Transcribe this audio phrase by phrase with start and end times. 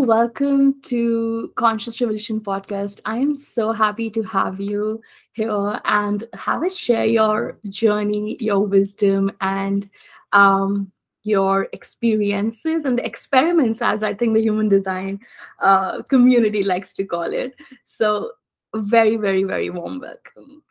[0.00, 3.00] welcome to Conscious Revolution podcast.
[3.04, 8.60] I am so happy to have you here and have us share your journey, your
[8.60, 9.88] wisdom, and
[10.32, 10.90] um,
[11.24, 15.20] your experiences and the experiments, as I think the human design
[15.60, 17.54] uh, community likes to call it.
[17.84, 18.32] So,
[18.74, 20.62] very, very, very warm welcome.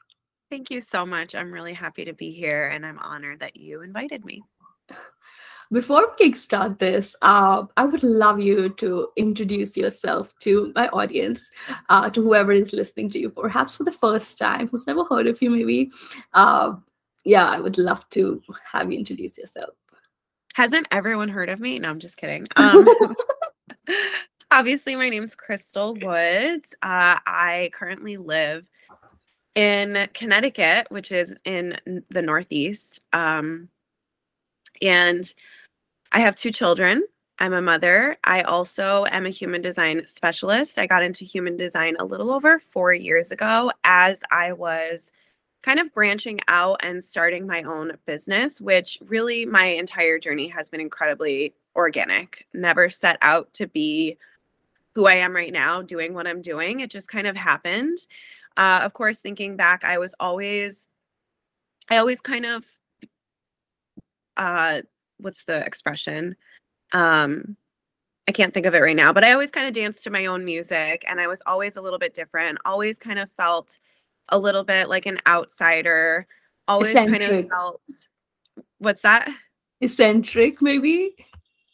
[0.49, 1.35] Thank you so much.
[1.35, 4.41] I'm really happy to be here and I'm honored that you invited me.
[5.71, 11.49] Before we kickstart this, uh, I would love you to introduce yourself to my audience,
[11.88, 15.27] uh, to whoever is listening to you, perhaps for the first time, who's never heard
[15.27, 15.89] of you, maybe.
[16.34, 16.73] Uh,
[17.23, 19.73] yeah, I would love to have you introduce yourself.
[20.55, 21.80] Hasn't everyone heard of me?
[21.80, 22.47] No, I'm just kidding.
[22.58, 22.85] Um,
[24.52, 26.75] obviously, my name's Krystal Woods.
[26.81, 28.67] Uh, I currently live
[29.55, 32.99] in Connecticut, which is in the Northeast.
[33.13, 33.69] Um,
[34.81, 35.33] and
[36.11, 37.03] I have two children.
[37.39, 38.17] I'm a mother.
[38.23, 40.77] I also am a human design specialist.
[40.77, 45.11] I got into human design a little over four years ago as I was
[45.63, 50.69] kind of branching out and starting my own business, which really my entire journey has
[50.69, 52.45] been incredibly organic.
[52.53, 54.17] Never set out to be
[54.93, 56.81] who I am right now, doing what I'm doing.
[56.81, 57.97] It just kind of happened.
[58.58, 60.89] Uh, of course, thinking back, I was always,
[61.89, 62.66] I always kind of
[64.38, 64.81] uh
[65.22, 66.36] what's the expression?
[66.91, 67.55] Um,
[68.27, 70.27] I can't think of it right now, but I always kind of danced to my
[70.27, 73.80] own music and I was always a little bit different, always kind of felt
[74.30, 76.27] a little bit like an outsider,
[76.67, 77.22] always Eccentric.
[77.22, 77.81] kind of felt
[78.77, 79.30] what's that?
[79.81, 81.16] Eccentric, maybe?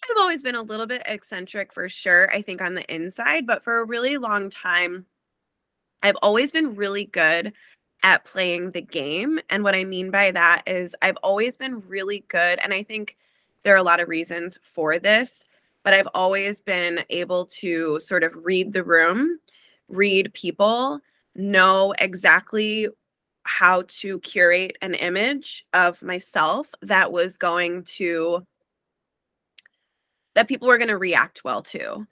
[0.04, 3.64] I've always been a little bit eccentric for sure, I think on the inside, but
[3.64, 5.06] for a really long time,
[6.02, 7.52] I've always been really good
[8.04, 9.40] at playing the game.
[9.50, 12.60] And what I mean by that is I've always been really good.
[12.60, 13.18] And I think
[13.68, 15.44] there are a lot of reasons for this,
[15.84, 19.42] but I've always been able to sort of read the room,
[19.90, 21.02] read people,
[21.36, 22.88] know exactly
[23.44, 28.46] how to curate an image of myself that was going to
[30.36, 32.08] that people were going to react well to.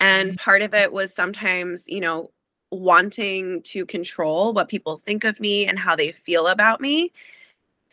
[0.00, 0.36] And mm-hmm.
[0.36, 2.32] part of it was sometimes, you know,
[2.70, 7.12] wanting to control what people think of me and how they feel about me.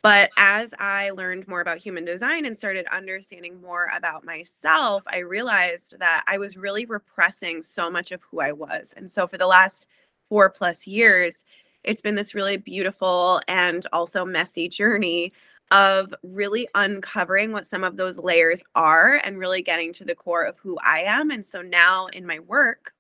[0.06, 5.18] But as I learned more about human design and started understanding more about myself, I
[5.18, 8.94] realized that I was really repressing so much of who I was.
[8.96, 9.88] And so for the last
[10.30, 11.44] four plus years,
[11.84, 15.34] it's been this really beautiful and also messy journey
[15.72, 20.44] of really uncovering what some of those layers are and really getting to the core
[20.44, 21.32] of who I am.
[21.32, 22.94] And so now in my work,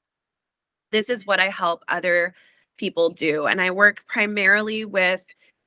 [0.91, 2.33] this is what I help other
[2.77, 3.45] people do.
[3.45, 5.23] And I work primarily with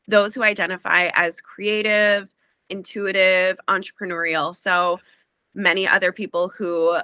[0.09, 2.29] those who identify as creative,
[2.71, 4.57] intuitive, entrepreneurial.
[4.57, 4.99] So
[5.55, 6.99] many other people who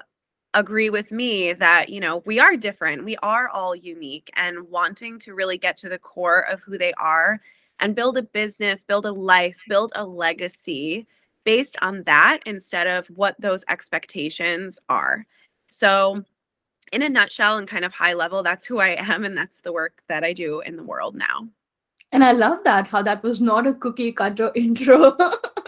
[0.54, 3.04] agree with me that, you know, we are different.
[3.04, 6.92] We are all unique and wanting to really get to the core of who they
[6.94, 7.40] are
[7.80, 11.06] and build a business, build a life, build a legacy
[11.44, 15.26] based on that instead of what those expectations are.
[15.68, 16.22] So,
[16.92, 19.72] in a nutshell and kind of high level, that's who I am and that's the
[19.72, 21.48] work that I do in the world now.
[22.14, 25.16] And I love that how that was not a cookie cutter intro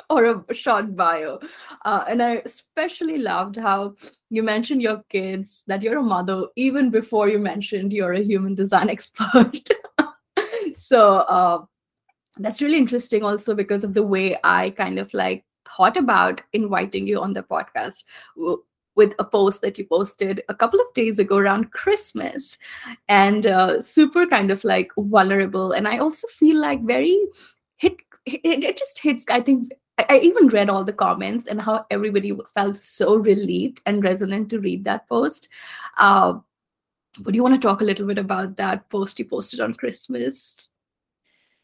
[0.09, 1.41] or a short bio.
[1.84, 3.97] Uh, and I especially loved how
[4.31, 8.55] you mentioned your kids, that you're a mother, even before you mentioned you're a human
[8.55, 9.69] design expert.
[10.77, 11.65] so uh,
[12.39, 15.45] that's really interesting also because of the way I kind of like
[15.77, 18.05] thought about inviting you on the podcast
[18.97, 22.59] with a post that you posted a couple of days ago around Christmas
[23.09, 25.73] and uh, super kind of like vulnerable.
[25.73, 27.19] And I also feel like very
[27.77, 29.73] hit, it, it just hits, I think.
[30.11, 34.61] I even read all the comments and how everybody felt so relieved and resonant to
[34.61, 35.49] read that post.
[35.97, 36.35] Uh,
[37.21, 40.69] but you want to talk a little bit about that post you posted on Christmas?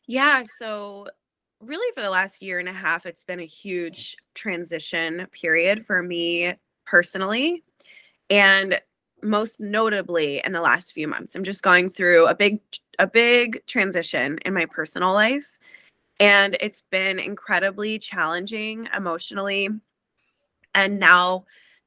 [0.06, 0.44] Yeah.
[0.56, 1.08] So,
[1.60, 6.02] really, for the last year and a half, it's been a huge transition period for
[6.02, 6.54] me
[6.84, 7.62] personally
[8.30, 8.80] and
[9.22, 11.34] most notably in the last few months.
[11.34, 12.60] I'm just going through a big
[12.98, 15.58] a big transition in my personal life
[16.20, 19.68] and it's been incredibly challenging emotionally.
[20.74, 21.44] And now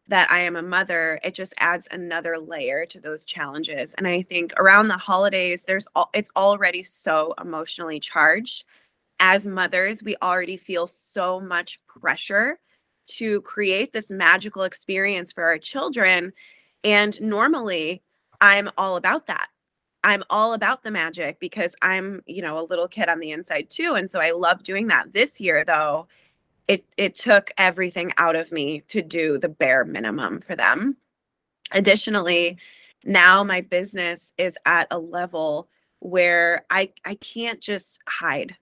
[0.08, 3.96] that i am a mother it just adds another layer to those challenges.
[3.96, 8.66] And i think around the holidays there's all it's already so emotionally charged.
[9.20, 12.60] As mothers we already feel so much pressure
[13.08, 16.34] to create this magical experience for our children.
[16.84, 18.02] And normally,
[18.42, 19.48] I'm all about that.
[20.04, 23.70] I'm all about the magic because I'm, you know, a little kid on the inside
[23.70, 23.96] too.
[23.96, 25.14] And so I love doing that.
[25.14, 26.08] This year, though,
[26.68, 30.98] it it took everything out of me to do the bare minimum for them.
[31.72, 32.58] additionally
[33.04, 35.68] now my business is at a level
[36.00, 38.56] where i i can't just hide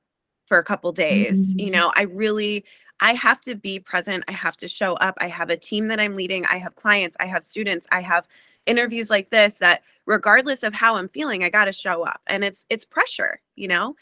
[0.48, 1.60] for a couple days mm-hmm.
[1.60, 2.64] you know i really
[3.00, 6.00] i have to be present i have to show up i have a team that
[6.00, 8.28] i'm leading i have clients i have students i have
[8.66, 12.44] interviews like this that regardless of how i'm feeling i got to show up and
[12.44, 13.96] it's it's pressure you know?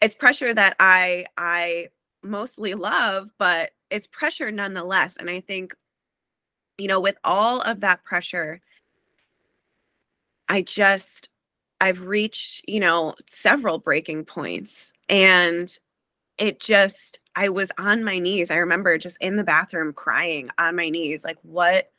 [0.00, 1.88] It's pressure that i i
[2.22, 5.74] mostly love but it's pressure nonetheless and i think
[6.78, 8.60] you know with all of that pressure
[10.48, 11.28] i just
[11.80, 15.78] i've reached you know several breaking points and
[16.42, 20.76] it just i was on my knees i remember just in the bathroom crying on
[20.76, 21.92] my knees like what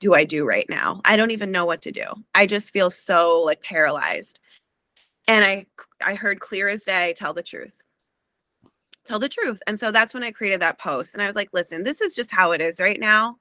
[0.00, 1.00] do I do right now?
[1.04, 2.06] I don't even know what to do.
[2.34, 4.40] I just feel so like paralyzed.
[5.28, 5.66] And I
[6.04, 7.82] I heard clear as day tell the truth.
[9.04, 9.62] Tell the truth.
[9.66, 12.14] And so that's when I created that post and I was like, listen, this is
[12.14, 13.36] just how it is right now.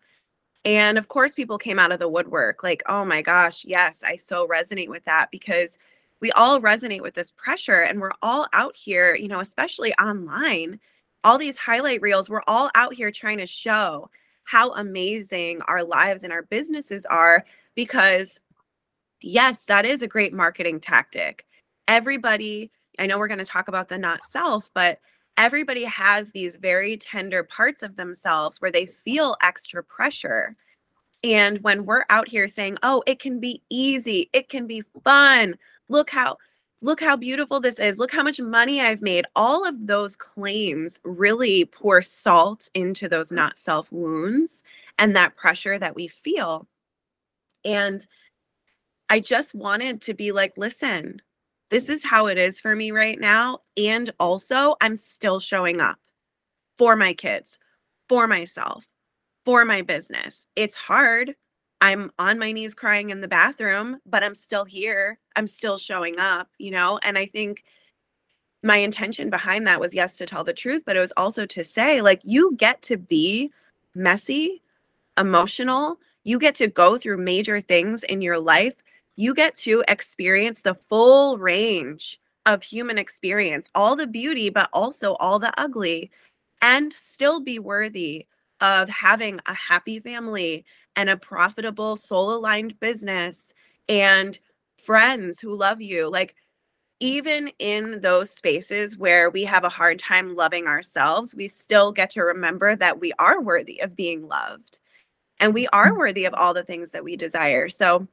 [0.66, 4.18] And of course people came out of the woodwork like, "Oh my gosh, yes, I
[4.18, 5.78] so resonate with that because
[6.22, 10.80] we all resonate with this pressure and we're all out here, you know, especially online,
[11.24, 14.10] all these highlight reels, we're all out here trying to show
[14.44, 17.46] how amazing our lives and our businesses are
[17.76, 18.42] because
[19.22, 21.46] yes, that is a great marketing tactic.
[21.88, 25.00] Everybody, I know we're going to talk about the not self, but
[25.38, 30.56] everybody has these very tender parts of themselves where they feel extra pressure.
[31.24, 35.56] And when we're out here saying, oh, it can be easy, it can be fun,
[35.90, 36.38] look how
[36.82, 37.98] look how beautiful this is.
[37.98, 39.26] Look how much money I've made.
[39.36, 44.64] All of those claims really pour salt into those not self wounds
[44.98, 46.68] and that pressure that we feel.
[47.66, 48.06] And
[49.10, 51.22] I just wanted to be like, listen,
[51.70, 53.60] this is how it is for me right now.
[53.76, 55.98] And also, I'm still showing up
[56.78, 57.60] for my kids,
[58.08, 58.88] for myself,
[59.46, 60.48] for my business.
[60.56, 61.36] It's hard.
[61.82, 65.20] I'm on my knees crying in the bathroom, but I'm still here.
[65.36, 67.00] I'm still showing up, you know?
[67.04, 67.64] And I think
[68.64, 71.64] my intention behind that was yes, to tell the truth, but it was also to
[71.64, 73.52] say, like, you get to be
[73.96, 74.62] messy,
[75.18, 75.98] emotional.
[76.26, 78.76] You get to go through major things in your life.
[79.16, 85.14] You get to experience the full range of human experience, all the beauty, but also
[85.16, 86.12] all the ugly,
[86.62, 88.26] and still be worthy
[88.62, 90.66] of having a happy family
[90.96, 93.54] and a profitable soul aligned business
[93.88, 94.38] and
[94.78, 96.10] friends who love you.
[96.10, 96.36] Like,
[97.00, 102.10] even in those spaces where we have a hard time loving ourselves, we still get
[102.12, 104.80] to remember that we are worthy of being loved
[105.40, 106.00] and we are mm-hmm.
[106.00, 107.70] worthy of all the things that we desire.
[107.70, 108.08] So,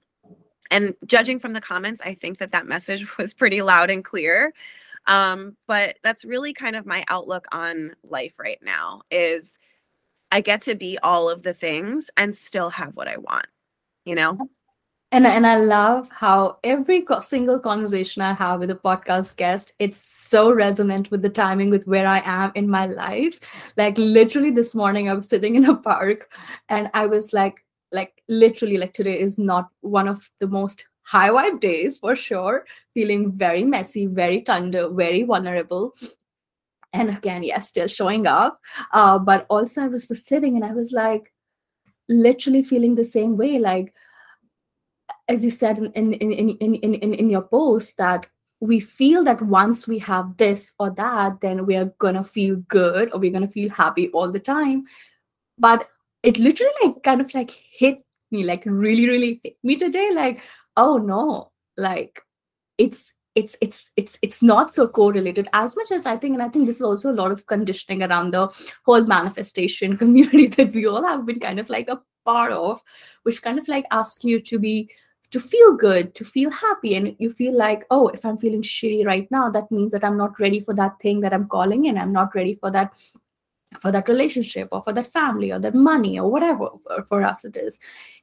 [0.70, 4.52] and judging from the comments, I think that that message was pretty loud and clear.
[5.06, 9.58] Um, but that's really kind of my outlook on life right now is
[10.36, 13.46] I get to be all of the things and still have what I want,
[14.04, 14.36] you know?
[15.10, 19.96] And, and I love how every single conversation I have with a podcast guest, it's
[19.96, 23.40] so resonant with the timing with where I am in my life.
[23.78, 26.30] Like literally this morning, I was sitting in a park
[26.68, 31.30] and I was like, like literally like today is not one of the most high
[31.30, 35.94] vibe days for sure feeling very messy very tender very vulnerable
[36.92, 38.60] and again yes still showing up.
[38.92, 41.32] Uh, but also i was just sitting and i was like
[42.08, 43.58] literally feeling the same way.
[43.58, 43.94] Like
[45.28, 48.28] as you said in in in in in, in, in your post that
[48.60, 53.12] we feel that once we have this or that then we are gonna feel good
[53.12, 54.84] or we're gonna feel happy all the time.
[55.58, 55.88] But
[56.22, 57.98] it literally like kind of like hit
[58.30, 60.42] me like really really hit me today like
[60.76, 62.20] oh no like
[62.76, 66.48] it's it's it's it's it's not so correlated as much as i think and i
[66.48, 68.48] think this is also a lot of conditioning around the
[68.84, 72.82] whole manifestation community that we all have been kind of like a part of
[73.22, 74.90] which kind of like asks you to be
[75.30, 79.04] to feel good to feel happy and you feel like oh if i'm feeling shitty
[79.04, 81.98] right now that means that i'm not ready for that thing that i'm calling in.
[81.98, 82.92] I'm not ready for that
[83.80, 87.44] for that relationship or for that family or that money or whatever for, for us
[87.44, 87.78] it is.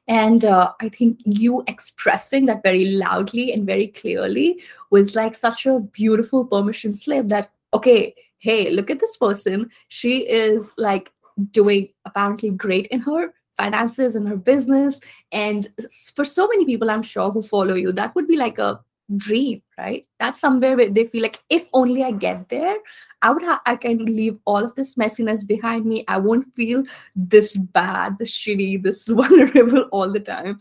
[0.08, 5.66] And uh, i think you expressing that very loudly and very clearly was like such
[5.66, 9.70] a beautiful permission slip that okay hey look at this person.
[9.88, 11.10] She is like
[11.50, 15.00] doing apparently great in her finances and her business.
[15.32, 15.66] And
[16.14, 18.80] for so many people i'm sure who follow you that would be like a
[19.16, 20.06] dream right?
[20.18, 22.76] That's somewhere where they feel like if only i get there
[23.24, 26.04] I would I can leave all of this messiness behind me.
[26.08, 26.84] I won't feel
[27.16, 30.60] this bad, this shitty, this vulnerable all the time.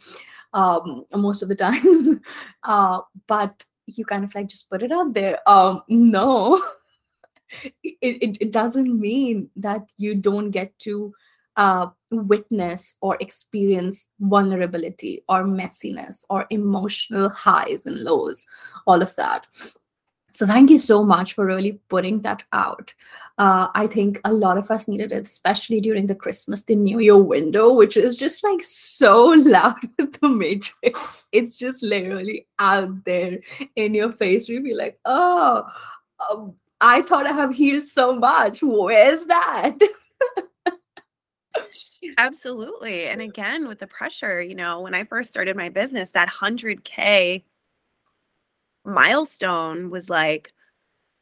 [0.53, 2.07] Um, most of the times.
[2.63, 5.37] uh, but you kind of like just put it out there.
[5.47, 6.63] Um, no.
[7.61, 11.13] It, it, it doesn't mean that you don't get to
[11.55, 18.47] uh, witness or experience vulnerability or messiness or emotional highs and lows,
[18.87, 19.45] all of that.
[20.33, 22.93] So thank you so much for really putting that out.
[23.37, 26.99] Uh, I think a lot of us needed it, especially during the Christmas, the New
[26.99, 31.23] Year window, which is just like so loud with the Matrix.
[31.31, 33.39] It's just literally out there
[33.75, 34.49] in your face.
[34.49, 35.65] You be like, oh,
[36.31, 38.59] um, I thought I have healed so much.
[38.63, 39.77] Where's that?
[42.17, 43.05] Absolutely.
[43.05, 47.43] And again, with the pressure, you know, when I first started my business, that 100K
[48.85, 50.53] milestone was like,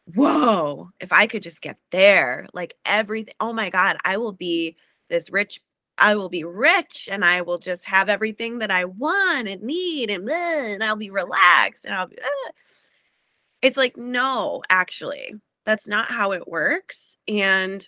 [0.06, 4.77] whoa, if I could just get there, like everything, oh my God, I will be
[5.10, 5.62] this rich,
[5.98, 10.10] I will be rich and I will just have everything that I want and need
[10.10, 12.51] and, and I'll be relaxed and I'll be, uh.
[13.62, 15.34] it's like, no, actually,
[15.65, 17.15] that's not how it works.
[17.27, 17.88] And,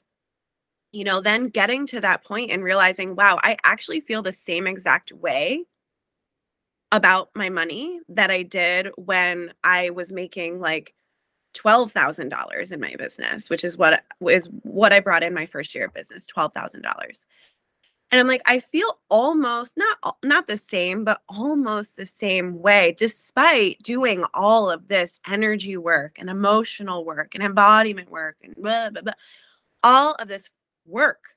[0.91, 4.67] you know, then getting to that point and realizing, wow, I actually feel the same
[4.67, 5.65] exact way
[6.93, 10.93] about my money that I did when I was making like
[11.55, 15.85] $12,000 in my business, which is what is what I brought in my first year
[15.85, 17.25] of business, $12,000.
[18.11, 22.93] And I'm like I feel almost not not the same, but almost the same way
[22.95, 28.91] despite doing all of this energy work and emotional work and embodiment work and blah,
[28.91, 29.13] blah, blah,
[29.83, 30.49] all of this
[30.85, 31.32] work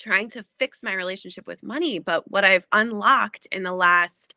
[0.00, 1.98] trying to fix my relationship with money.
[1.98, 4.34] But what I've unlocked in the last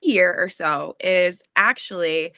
[0.00, 2.32] year or so is actually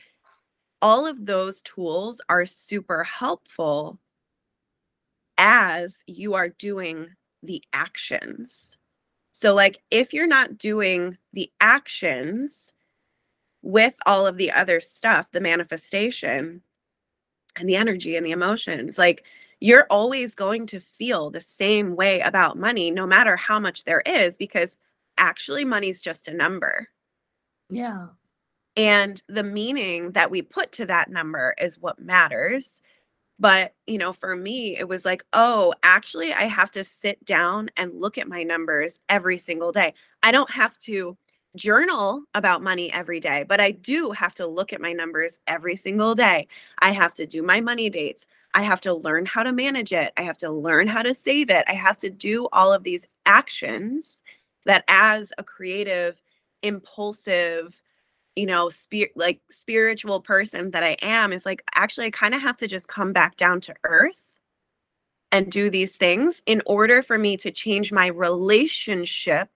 [0.83, 3.99] all of those tools are super helpful
[5.39, 7.09] as you are doing
[7.43, 8.77] the actions.
[9.33, 12.73] So, like, if you're not doing the actions
[13.63, 16.63] with all of the other stuff, the manifestation
[17.57, 19.25] and the energy and the emotions, like,
[19.61, 24.03] you're always going to feel the same way about money, no matter how much there
[24.05, 24.77] is, because
[25.19, 26.89] actually, money's just a number.
[27.71, 28.09] Yeah.
[28.77, 32.83] And the meaning that we put to that number is what matters.
[33.39, 37.71] But, you know, for me, it was like, oh, actually, I have to sit down
[37.77, 39.95] and look at my numbers every single day.
[40.23, 41.17] I don't have to
[41.55, 45.77] journal about money every day, but I do have to look at my numbers every
[45.77, 46.49] single day.
[46.79, 48.27] I have to do my money dates.
[48.57, 50.15] I have to learn how to manage it.
[50.17, 51.67] I have to learn how to save it.
[51.69, 54.23] I have to do all of these actions
[54.65, 56.23] that, as a creative,
[56.63, 57.83] impulsive,
[58.35, 62.41] you know, spirit like spiritual person that I am, is like actually I kind of
[62.41, 64.23] have to just come back down to earth
[65.33, 69.51] and do these things in order for me to change my relationship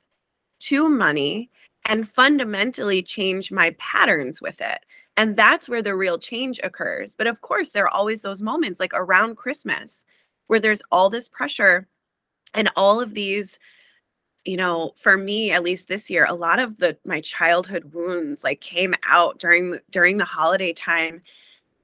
[0.61, 1.50] to money
[1.87, 4.80] and fundamentally change my patterns with it.
[5.21, 7.15] And that's where the real change occurs.
[7.15, 10.03] But of course, there are always those moments like around Christmas
[10.47, 11.87] where there's all this pressure
[12.55, 13.59] and all of these
[14.47, 18.43] you know for me at least this year a lot of the my childhood wounds
[18.43, 21.21] like came out during during the holiday time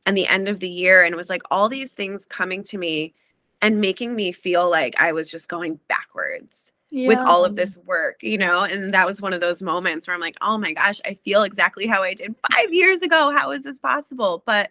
[0.07, 2.79] and the end of the year and it was like all these things coming to
[2.79, 3.13] me
[3.61, 7.09] and making me feel like i was just going backwards yeah.
[7.09, 8.63] with all of this work, you know?
[8.63, 11.43] And that was one of those moments where I'm like, oh my gosh, I feel
[11.43, 13.33] exactly how I did five years ago.
[13.35, 14.43] How is this possible?
[14.47, 14.71] But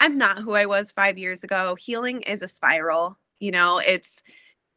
[0.00, 1.74] I'm not who I was five years ago.
[1.76, 4.22] Healing is a spiral, you know, it's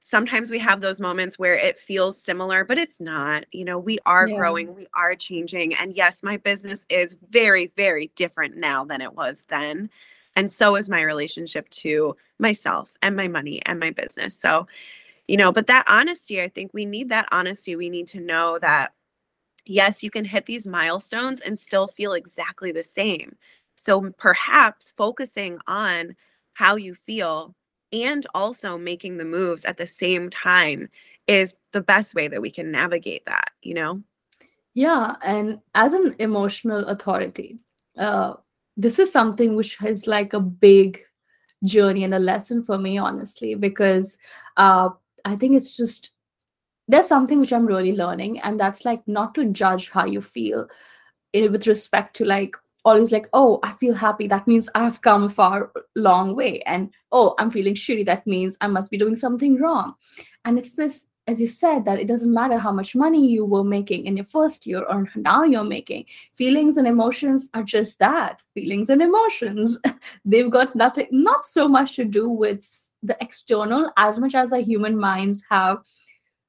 [0.05, 3.45] sometimes we have those moments where it feels similar, but it's not.
[3.51, 4.37] You know, we are yeah.
[4.37, 5.73] growing, we are changing.
[5.73, 9.89] And yes, my business is very, very different now than it was then.
[10.35, 14.37] And so is my relationship to myself and my money and my business.
[14.37, 14.67] So,
[15.27, 17.75] you know but that honesty i think we need that honesty.
[17.75, 18.93] We need to know that
[19.65, 23.35] yes you can hit these milestones and still feel exactly the same.
[23.77, 26.15] So perhaps focusing on
[26.53, 27.55] how you feel
[27.91, 30.89] and also making the moves at the same time
[31.27, 34.01] is the best way that we can navigate that you know?
[34.73, 37.59] Yeah and as an emotional authority
[37.97, 38.33] uh,
[38.77, 41.01] this is something which is like a big
[41.63, 44.17] journey and a lesson for me honestly because
[44.57, 44.89] uh,
[45.25, 46.11] I think it's just
[46.87, 50.67] there's something which I'm really learning, and that's like not to judge how you feel
[51.33, 52.55] eh, with respect to like
[52.85, 54.27] always like, oh, I feel happy.
[54.27, 56.61] That means I've come a far long way.
[56.61, 58.05] And oh, I'm feeling shitty.
[58.05, 59.95] That means I must be doing something wrong.
[60.45, 63.63] And it's this, as you said, that it doesn't matter how much money you were
[63.63, 66.05] making in your first year or now you're making.
[66.35, 69.79] Feelings and emotions are just that feelings and emotions.
[70.25, 72.63] They've got nothing, not so much to do with
[73.07, 75.77] the external as much as our human minds have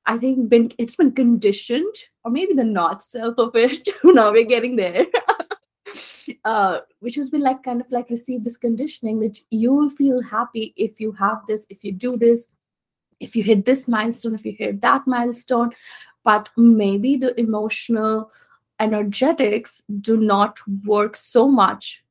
[0.06, 1.94] i think been it's been conditioned
[2.24, 5.06] or maybe the not self of it now we're getting there.
[6.44, 10.74] Uh, which has been like kind of like receive this conditioning that you'll feel happy
[10.76, 12.48] if you have this if you do this
[13.20, 15.70] if you hit this milestone, if you hit that milestone,
[16.24, 18.30] but maybe the emotional
[18.80, 22.04] energetics do not work so much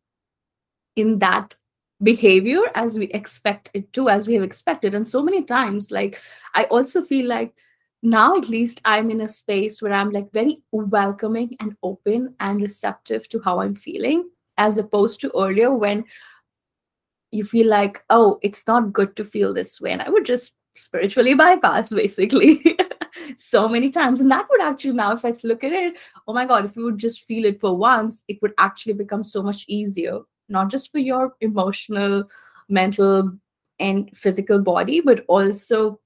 [0.95, 1.55] in that
[2.03, 4.95] behavior as we expect it to as we have expected.
[4.95, 6.21] And so many times like
[6.53, 7.53] i also feel like
[8.01, 12.61] now at least i'm in a space where i'm like very welcoming and open and
[12.61, 16.03] receptive to how i'm feeling as opposed to earlier when
[17.31, 19.91] you feel like oh it's not good to feel this way.
[19.91, 22.77] And i would just spiritually bypass basically
[23.37, 24.19] so many times.
[24.19, 25.97] And that would actually now if i look at it
[26.27, 29.23] oh my god if you would just feel it for once it would actually become
[29.23, 32.23] so much easier not just for your emotional
[32.69, 33.31] mental
[33.79, 35.99] and physical body but also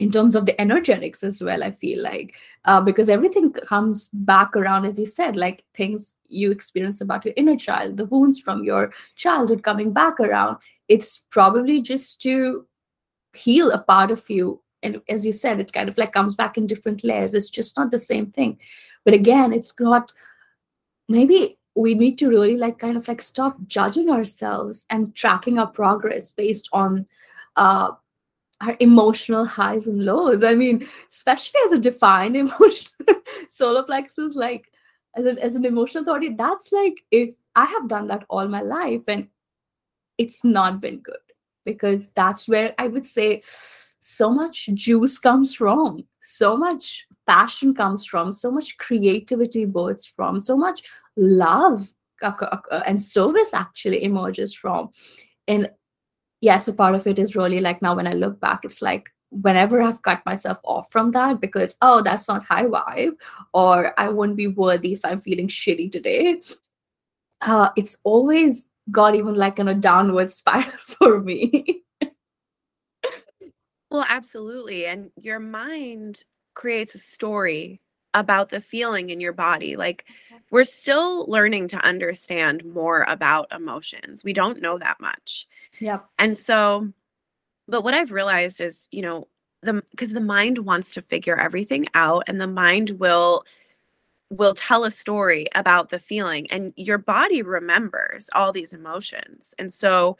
[0.00, 2.34] in terms of the energetics as well i feel like.
[2.64, 7.34] Uh, because everything comes back around as you said like things you experience about your
[7.36, 10.56] inner child the wounds from your childhood coming back around.
[10.88, 12.66] It's probably just to
[13.34, 16.56] heal a part of you and as you said it kind of like comes back
[16.56, 17.34] in different layers.
[17.34, 18.58] It's just not the same thing.
[19.04, 20.12] But again it's not
[21.08, 25.66] maybe we need to really like kind of like stop judging ourselves and tracking our
[25.66, 27.06] progress based on
[27.56, 27.90] uh
[28.60, 30.44] our emotional highs and lows.
[30.44, 32.92] I mean especially as a defined emotion
[33.48, 34.72] solar plexus like
[35.16, 38.62] as, a, as an emotional authority that's like if i have done that all my
[38.62, 39.28] life and
[40.18, 41.16] it's not been good
[41.64, 43.42] because that's where I would say
[44.06, 50.42] so much juice comes from, so much passion comes from, so much creativity births from,
[50.42, 50.82] so much
[51.16, 51.90] love
[52.86, 54.90] and service actually emerges from.
[55.48, 55.70] And
[56.42, 59.08] yes, a part of it is really like now when I look back, it's like
[59.30, 63.14] whenever I've cut myself off from that because, oh, that's not high vibe,
[63.54, 66.42] or I won't be worthy if I'm feeling shitty today.
[67.40, 71.84] Uh, it's always got even like in a downward spiral for me.
[73.94, 74.86] Well, absolutely.
[74.86, 76.24] And your mind
[76.54, 77.80] creates a story
[78.12, 79.76] about the feeling in your body.
[79.76, 80.04] Like
[80.50, 84.24] we're still learning to understand more about emotions.
[84.24, 85.46] We don't know that much.
[85.78, 86.06] Yep.
[86.18, 86.92] And so,
[87.68, 89.28] but what I've realized is, you know,
[89.62, 93.44] the because the mind wants to figure everything out and the mind will
[94.30, 99.54] will tell a story about the feeling and your body remembers all these emotions.
[99.56, 100.16] And so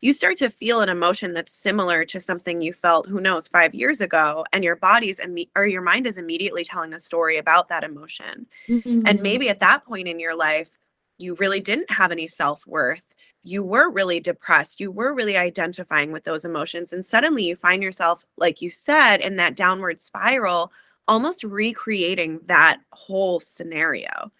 [0.00, 3.74] you start to feel an emotion that's similar to something you felt who knows 5
[3.74, 7.68] years ago and your body's imme- or your mind is immediately telling a story about
[7.68, 8.46] that emotion.
[8.68, 9.02] Mm-hmm.
[9.06, 10.78] And maybe at that point in your life
[11.18, 13.14] you really didn't have any self-worth.
[13.42, 14.78] You were really depressed.
[14.78, 19.20] You were really identifying with those emotions and suddenly you find yourself like you said
[19.20, 20.72] in that downward spiral
[21.08, 24.30] almost recreating that whole scenario.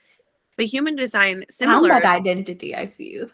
[0.56, 3.28] But human design similar and that identity, I feel.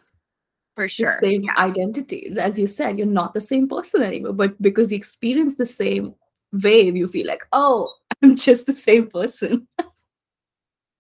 [0.75, 1.17] For sure.
[1.21, 1.57] The same yes.
[1.57, 2.35] identity.
[2.39, 4.33] As you said, you're not the same person anymore.
[4.33, 6.15] But because you experience the same
[6.53, 9.69] wave, you feel like, oh, I'm just the same person.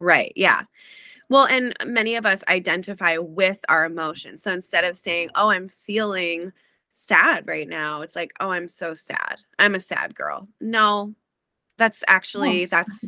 [0.00, 0.32] right.
[0.36, 0.62] Yeah.
[1.30, 4.42] Well, and many of us identify with our emotions.
[4.42, 6.52] So instead of saying, oh, I'm feeling
[6.90, 9.40] sad right now, it's like, oh, I'm so sad.
[9.58, 10.48] I'm a sad girl.
[10.60, 11.14] No,
[11.78, 12.70] that's actually yes.
[12.70, 13.04] that's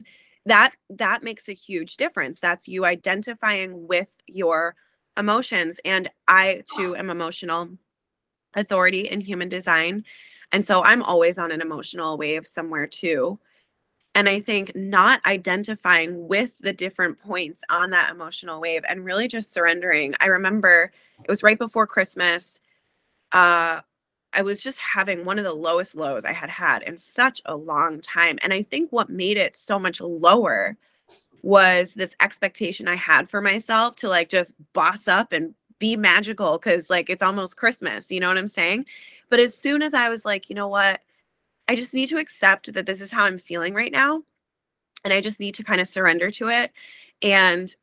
[0.47, 4.75] that that makes a huge difference that's you identifying with your
[5.17, 7.69] emotions and i too am emotional
[8.55, 10.05] authority in human design
[10.53, 13.39] and so i'm always on an emotional wave somewhere too
[14.15, 19.29] and i think not identifying with the different points on that emotional wave and really
[19.29, 22.61] just surrendering i remember it was right before christmas
[23.33, 23.81] uh
[24.33, 27.57] I was just having one of the lowest lows I had had in such a
[27.57, 28.39] long time.
[28.43, 30.77] And I think what made it so much lower
[31.47, 36.59] was this expectation I had for myself to like just boss up and be magical
[36.59, 38.11] because like it's almost Christmas.
[38.11, 38.87] You know what I'm saying?
[39.31, 41.01] But as soon as I was like, you know what?
[41.69, 44.23] I just need to accept that this is how I'm feeling right now.
[45.05, 46.73] And I just need to kind of surrender to it.
[47.23, 47.75] And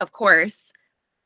[0.00, 0.72] of course,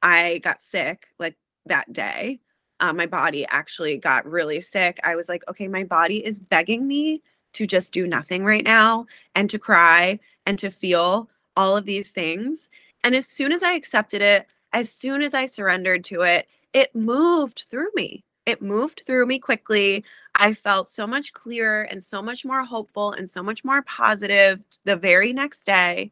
[0.03, 2.40] I got sick like that day
[2.81, 6.87] uh, my body actually got really sick, I was like, okay, my body is begging
[6.87, 7.22] me
[7.55, 12.11] to just do nothing right now and to cry and to feel all of these
[12.11, 12.71] things.
[13.03, 16.95] And as soon as I accepted it, as soon as I surrendered to it, it
[16.95, 18.25] moved through me.
[18.47, 20.05] It moved through me quickly.
[20.35, 24.61] I felt so much clearer and so much more hopeful and so much more positive
[24.85, 26.11] the very next day.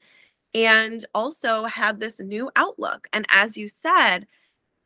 [0.54, 3.08] And also had this new outlook.
[3.12, 4.26] And as you said,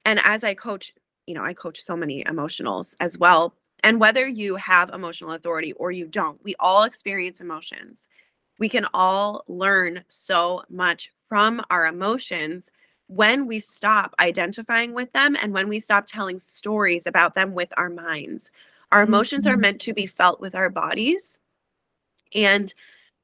[0.04, 0.94] and as I coach
[1.26, 3.54] you know, I coach so many emotionals as well.
[3.86, 8.08] And whether you have emotional authority or you don't, we all experience emotions.
[8.58, 12.70] We can all learn so much from our emotions
[13.08, 17.72] when we stop identifying with them and when we stop telling stories about them with
[17.76, 18.50] our minds.
[18.92, 19.60] Our emotions are Mhm.
[19.62, 21.38] meant to be felt with our bodies
[22.34, 22.74] and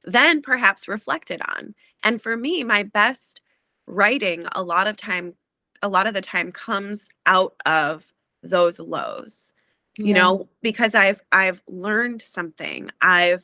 [0.03, 1.75] then perhaps reflected on.
[2.03, 3.41] And for me, my best
[3.87, 5.35] writing a lot of time
[5.83, 9.52] a lot of the time comes out of those lows.
[9.97, 10.13] You Yeah.
[10.13, 12.89] know, because I've I've learned something.
[13.01, 13.43] I've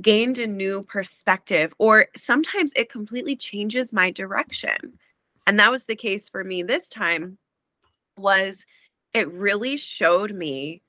[0.00, 4.98] gained a new perspective or sometimes it completely changes my direction.
[5.46, 7.38] And that was the case for me this time
[8.18, 8.66] was
[9.14, 10.82] it really showed me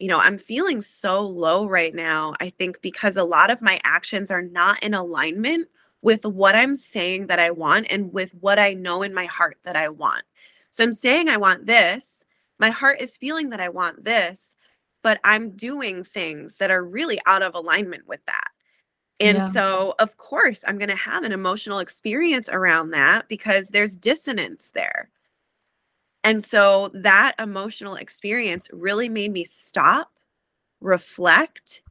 [0.00, 2.34] you know, I'm feeling so low right now.
[2.40, 5.68] I think because a lot of my actions are not in alignment
[6.02, 9.58] with what I'm saying that I want and with what I know in my heart
[9.64, 10.24] that I want.
[10.72, 12.23] So I'm saying I want this.
[12.58, 14.54] My heart is feeling that I want this,
[15.02, 18.48] but I'm doing things that are really out of alignment with that.
[19.20, 19.44] And Yeah.
[19.44, 24.70] so, of course, I'm going to have an emotional experience around that because there's dissonance
[24.74, 25.10] there.
[26.22, 30.10] And so that emotional experience really made me stop,
[30.80, 31.82] reflect,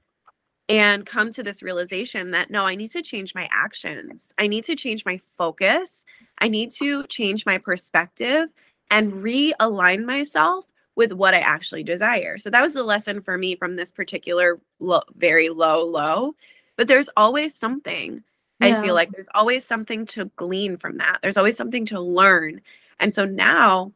[0.69, 4.33] and come to this realization that no, I need to change my actions.
[4.37, 6.05] I need to change my focus.
[6.39, 8.49] I need to change my perspective
[8.93, 12.37] and realign myself with what I actually desire.
[12.37, 16.35] So that was the lesson for me from this particular low, very low low.
[16.77, 18.21] But there's always something.
[18.61, 21.17] I feel like there's always something to glean from that.
[21.21, 22.61] There's always something to learn.
[22.99, 23.91] And so now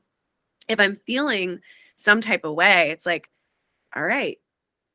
[0.67, 1.59] if I'm feeling
[1.95, 3.29] some type of way, it's like,
[3.95, 4.37] all right,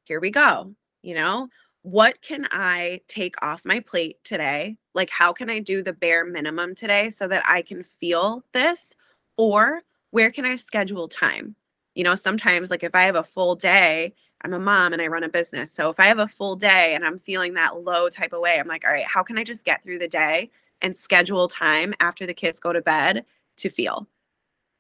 [0.05, 0.75] here we go.
[1.03, 1.49] You know,
[1.83, 4.77] what can I take off my plate today?
[4.95, 8.95] Like, how can I do the bare minimum today so that I can feel this?
[9.39, 9.81] Or
[10.13, 11.57] where can I schedule time?
[11.97, 15.09] You know, sometimes, like, if I have a full day, I'm a mom and I
[15.09, 15.73] run a business.
[15.73, 18.61] So if I have a full day and I'm feeling that low type of way,
[18.61, 20.51] I'm like, all right, how can I just get through the day
[20.83, 23.27] and schedule time after the kids go to bed
[23.59, 24.09] to feel?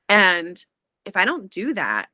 [0.08, 0.64] And
[1.04, 2.08] if I don't do that,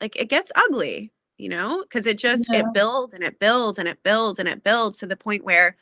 [0.00, 2.60] like it gets ugly, you know, because it just Yeah.
[2.60, 5.76] it builds and it builds and it builds and it builds to the point where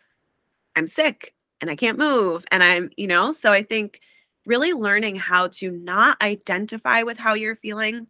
[0.76, 4.00] I'm sick and I can't move and I'm, you know, so I think
[4.46, 8.06] really learning how to not identify with how you're feeling,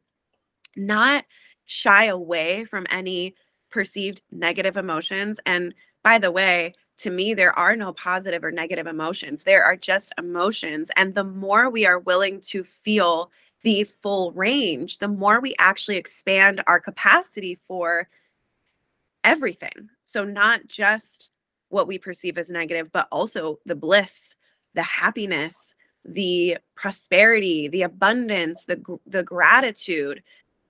[0.76, 1.24] not
[1.64, 3.34] shy away from any
[3.70, 5.40] perceived negative emotions.
[5.46, 9.44] And by the way, to me, there are no positive or negative emotions.
[9.44, 10.90] There are just emotions.
[10.96, 13.30] And the more we are willing to feel
[13.62, 18.08] the full range, the more we actually expand our capacity for
[19.24, 19.88] everything.
[20.04, 21.30] So, not just
[21.68, 24.34] what we perceive as negative, but also the bliss,
[24.74, 30.22] the happiness, the prosperity, the abundance, the, the gratitude.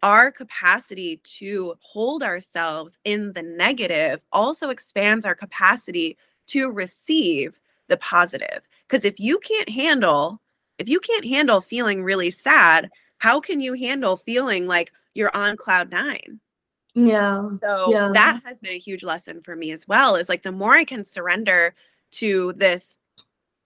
[0.03, 6.17] Our capacity to hold ourselves in the negative also expands our capacity
[6.49, 8.63] to receive the positive.
[8.89, 10.41] Because if you can't handle,
[10.79, 15.57] if you can't handle feeling really sad, how can you handle feeling like you're on
[15.57, 16.41] cloud nine?
[16.95, 17.51] Yeah.
[17.63, 18.11] So Yeah.
[18.15, 20.17] that has been a huge lesson for me as well.
[20.17, 21.75] Is like the more I can surrender
[22.13, 22.99] to this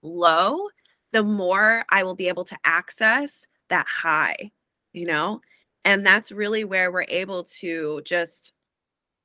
[0.02, 0.68] low,
[1.14, 4.50] the more I will be able to access that high,
[4.92, 5.40] you know?
[5.84, 8.52] And that's really where we're able to just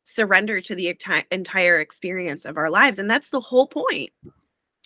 [0.04, 3.00] surrender to the enti- entire experience of our lives.
[3.00, 4.12] And that's the whole point.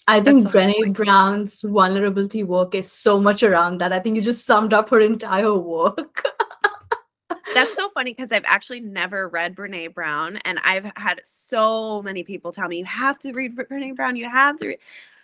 [0.07, 0.93] I think Brene.
[0.93, 3.91] Brown's vulnerability work is so much around that.
[3.91, 6.25] I think you just summed up her entire work.
[7.53, 12.23] That's so funny because I've actually never read Brene Brown, and I've had so many
[12.23, 14.79] people tell me, you have to read Brene Brown, you have to read.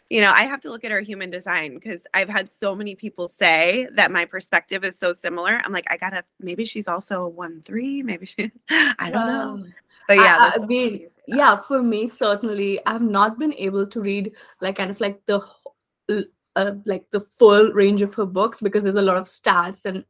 [0.09, 2.95] You know, I have to look at her human design because I've had so many
[2.95, 5.61] people say that my perspective is so similar.
[5.63, 9.65] I'm like, I gotta, maybe she's also a one three, maybe she, I don't know.
[10.07, 11.37] But yeah, I, funny mean, you say that.
[11.37, 15.41] yeah, for me, certainly, I've not been able to read like kind of like the
[16.55, 20.03] uh, like the full range of her books because there's a lot of stats and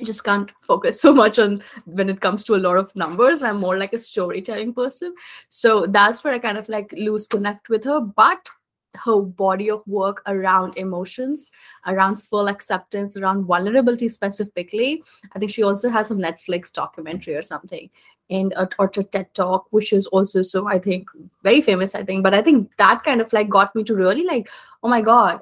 [0.00, 3.42] I just can't focus so much on when it comes to a lot of numbers.
[3.42, 5.14] I'm more like a storytelling person.
[5.48, 8.00] So that's where I kind of like lose connect with her.
[8.00, 8.48] But
[8.96, 11.50] her body of work around emotions,
[11.86, 15.02] around full acceptance, around vulnerability specifically.
[15.34, 17.88] I think she also has a Netflix documentary or something
[18.30, 21.08] and a, or a TED talk, which is also so I think
[21.42, 21.94] very famous.
[21.94, 24.48] I think, but I think that kind of like got me to really like,
[24.82, 25.40] oh my god,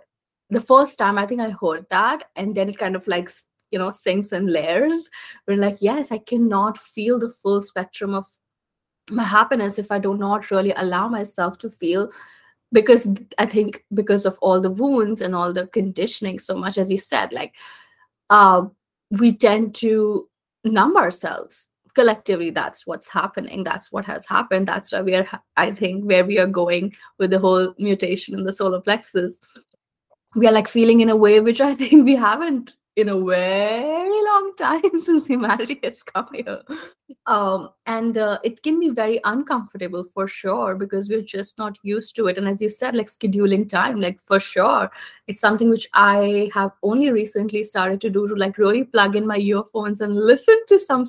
[0.50, 3.30] the first time I think I heard that, and then it kind of like
[3.70, 5.10] you know sinks in layers.
[5.46, 8.26] We're like, yes, I cannot feel the full spectrum of
[9.10, 12.10] my happiness if I do not really allow myself to feel
[12.72, 13.06] because
[13.38, 16.98] I think because of all the wounds and all the conditioning so much as you
[16.98, 17.54] said like
[18.30, 18.62] uh
[19.10, 20.28] we tend to
[20.64, 22.50] numb ourselves collectively.
[22.50, 23.64] That's what's happening.
[23.64, 24.68] That's what has happened.
[24.68, 28.44] That's why we are i think where we are going with the whole mutation in
[28.44, 29.40] the solar plexus.
[30.34, 34.24] We are like feeling in a way which i think we haven't in a very
[34.24, 36.60] long time since humanity has come here.
[37.26, 42.14] Um, and uh, it can be very uncomfortable for sure because we're just not used
[42.16, 42.38] to it.
[42.38, 44.90] And as you said, like scheduling time, like for sure,
[45.26, 49.26] it's something which I have only recently started to do to like really plug in
[49.26, 51.04] my earphones and listen to some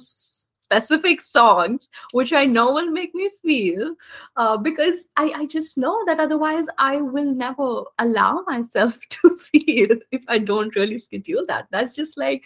[0.72, 3.96] specific songs which i know will make me feel
[4.38, 9.90] uh, because I, I just know that otherwise i will never allow myself to feel
[10.12, 11.68] if i don't really schedule that.
[11.72, 12.46] That's just like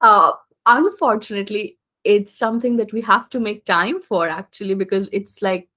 [0.00, 0.32] uh,
[0.66, 5.68] unfortunately it's something that we have to make time for actually because it's like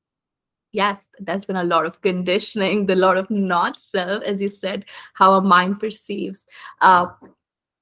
[0.72, 4.86] yes there's been a lot of conditioning the lot of not self as you said
[5.14, 6.48] how our mind perceives
[6.82, 7.08] uh,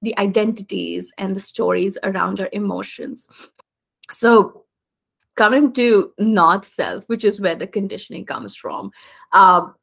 [0.01, 3.27] the identities and the stories around our emotions
[4.09, 4.65] so
[5.35, 8.91] coming to not self which is where the conditioning comes from
[9.31, 9.73] um,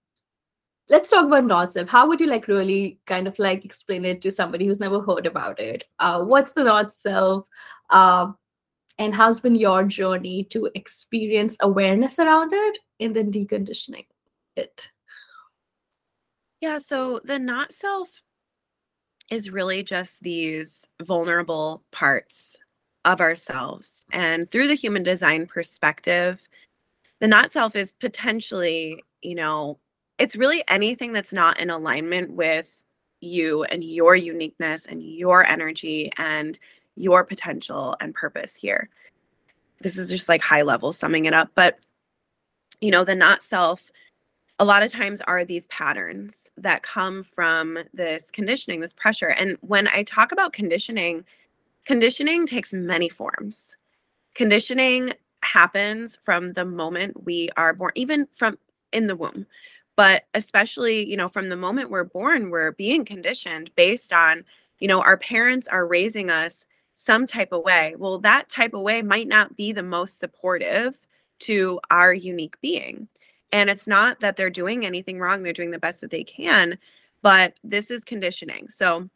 [0.88, 1.88] let's talk about not self.
[1.88, 5.26] How would you like really kind of like explain it to somebody who's never heard
[5.26, 5.84] about it?
[5.98, 7.48] Uh, what's the not self?
[7.90, 8.32] Uh,
[8.98, 14.06] and how's been your journey to experience awareness around it and then deconditioning
[14.56, 14.88] it?
[16.60, 18.08] Yeah so the not self
[19.30, 22.56] is really just these vulnerable parts
[23.06, 24.04] of ourselves.
[24.12, 26.46] And through the human design perspective,
[27.20, 29.78] the not self is potentially, you know,
[30.18, 32.82] it's really anything that's not in alignment with
[33.20, 36.58] you and your uniqueness and your energy and
[36.96, 38.90] your potential and purpose here.
[39.80, 41.50] This is just like high level summing it up.
[41.54, 41.78] But,
[42.80, 43.90] you know, the not self
[44.58, 49.28] a lot of times are these patterns that come from this conditioning, this pressure.
[49.28, 51.24] And when I talk about conditioning,
[51.87, 53.77] Conditioning takes many forms.
[54.35, 58.59] Conditioning happens from the moment we are born, even from
[58.92, 59.46] in the womb.
[59.94, 64.44] But especially, you know, from the moment we're born, we're being conditioned based on,
[64.81, 67.94] you know, our parents are raising us some type of way.
[67.96, 70.99] Well, that type of way might not be the most supportive
[71.40, 73.09] to our unique being.
[73.53, 76.79] And it's not that they're doing anything wrong, they're doing the best that they can,
[77.22, 78.68] but this is conditioning.
[78.68, 79.09] So,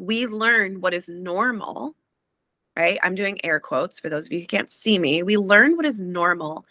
[0.00, 1.94] we learn what is normal,
[2.76, 2.98] right?
[3.02, 5.22] I'm doing air quotes for those of you who can't see me.
[5.22, 6.64] We learn what is normal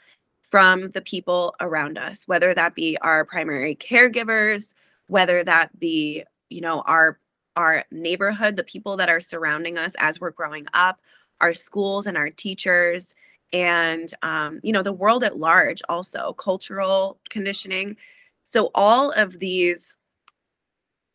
[0.49, 4.73] from the people around us, whether that be our primary caregivers,
[5.07, 7.19] whether that be, you know, our
[7.55, 10.99] our neighborhood, the people that are surrounding us as we're growing up,
[11.41, 13.15] our schools and our teachers,
[13.51, 17.97] and um, you know, the world at large, also cultural conditioning.
[18.45, 19.97] So all of these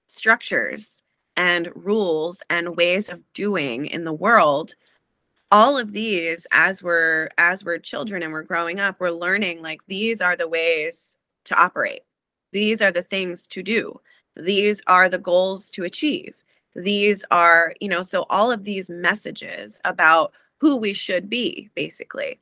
[0.08, 1.01] structures
[1.36, 4.74] and rules and ways of doing in the world.
[5.50, 9.80] All of these as we're as we're children and we're growing up we're learning like
[9.86, 12.02] these are the ways to operate.
[12.52, 14.00] These are the things to do.
[14.36, 16.34] These are the goals to achieve.
[16.74, 22.40] These are you know so all of these messages about who we should be basically.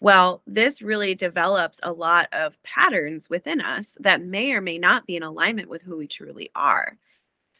[0.00, 5.06] Well this really develops a lot of patterns within us that may or may not
[5.06, 6.96] be in alignment with who we truly are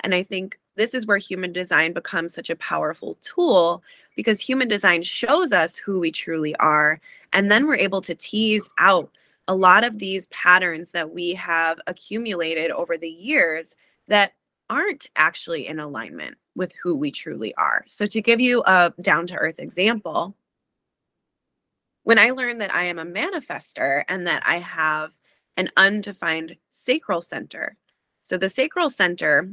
[0.00, 3.82] and I think this is where human design becomes such a powerful tool
[4.14, 7.00] because human design shows us who we truly are.
[7.32, 9.10] And then we're able to tease out
[9.48, 13.74] a lot of these patterns that we have accumulated over the years
[14.06, 14.34] that
[14.70, 17.82] aren't actually in alignment with who we truly are.
[17.86, 20.36] So, to give you a down to earth example,
[22.04, 25.12] when I learned that I am a manifester and that I have
[25.56, 27.76] an undefined sacral center.
[28.22, 29.50] So, the sacral center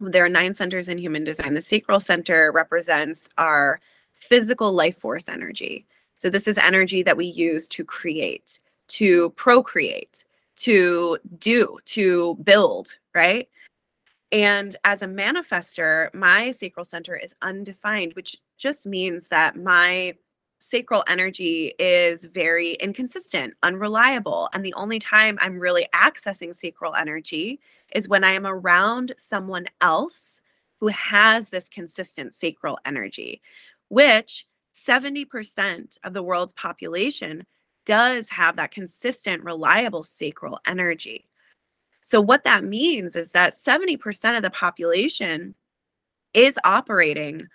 [0.00, 1.54] there are nine centers in human design.
[1.54, 3.80] The sacral center represents our
[4.14, 5.86] physical life force energy.
[6.16, 10.24] So, this is energy that we use to create, to procreate,
[10.56, 13.48] to do, to build, right?
[14.30, 20.14] And as a manifester, my sacral center is undefined, which just means that my
[20.58, 24.48] sacral energy is very inconsistent, unreliable.
[24.52, 27.60] And the only time I'm really accessing sacral energy
[27.94, 30.40] is when I am around someone else
[30.80, 33.40] who has this consistent sacral energy,
[33.88, 37.46] which 70% of the world's population
[37.86, 41.28] does have that consistent, reliable sacral energy.
[42.02, 45.54] So, what that means is that 70% of the population
[46.34, 47.48] is operating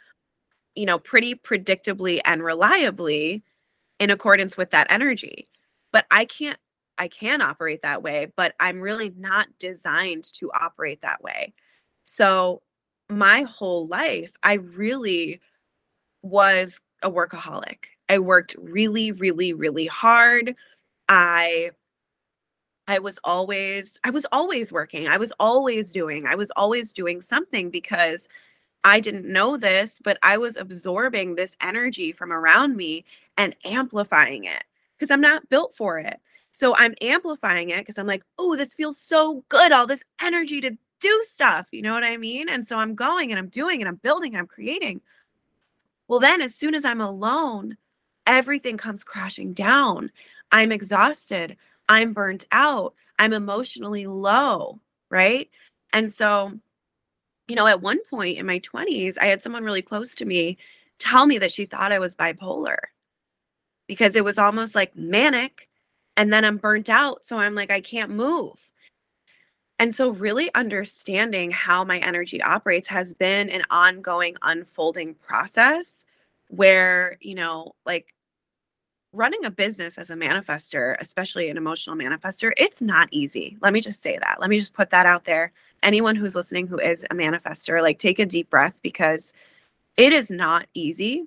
[0.75, 3.43] you know, pretty predictably and reliably
[3.99, 5.49] in accordance with that energy.
[5.91, 6.57] But I can't
[6.97, 11.53] I can operate that way, but I'm really not designed to operate that way.
[12.05, 12.61] So
[13.09, 15.41] my whole life, I really
[16.23, 17.85] was a workaholic.
[18.09, 20.55] I worked really, really, really hard.
[21.09, 21.71] I
[22.87, 25.07] I was always I was always working.
[25.07, 26.25] I was always doing.
[26.25, 28.27] I was always doing something because
[28.83, 33.05] I didn't know this, but I was absorbing this energy from around me
[33.37, 34.63] and amplifying it
[34.97, 36.19] because I'm not built for it.
[36.53, 39.71] So I'm amplifying it because I'm like, oh, this feels so good.
[39.71, 41.67] All this energy to do stuff.
[41.71, 42.47] You know what I mean?
[42.49, 45.01] And so I'm going and I'm doing and I'm building and I'm creating.
[46.07, 47.77] Well, then as soon as I'm alone,
[48.27, 50.11] everything comes crashing down.
[50.51, 51.57] I'm exhausted.
[51.89, 52.93] I'm burnt out.
[53.17, 54.79] I'm emotionally low.
[55.09, 55.49] Right.
[55.91, 56.59] And so,
[57.53, 60.57] you know, at one point in my 20s, I had someone really close to me
[60.97, 62.77] tell me that she thought I was bipolar
[63.87, 65.69] because it was almost like manic.
[66.17, 67.23] And then I'm burnt out.
[67.23, 68.57] So I'm like, I can't move.
[69.77, 76.05] And so, really understanding how my energy operates has been an ongoing, unfolding process
[76.47, 78.15] where, you know, like
[79.11, 83.57] running a business as a manifestor, especially an emotional manifestor, it's not easy.
[83.61, 84.39] Let me just say that.
[84.39, 85.51] Let me just put that out there.
[85.83, 89.33] Anyone who's listening who is a manifestor, like take a deep breath because
[89.97, 91.25] it is not easy.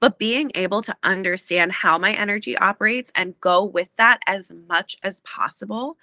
[0.00, 4.96] But being able to understand how my energy operates and go with that as much
[5.02, 5.96] as possible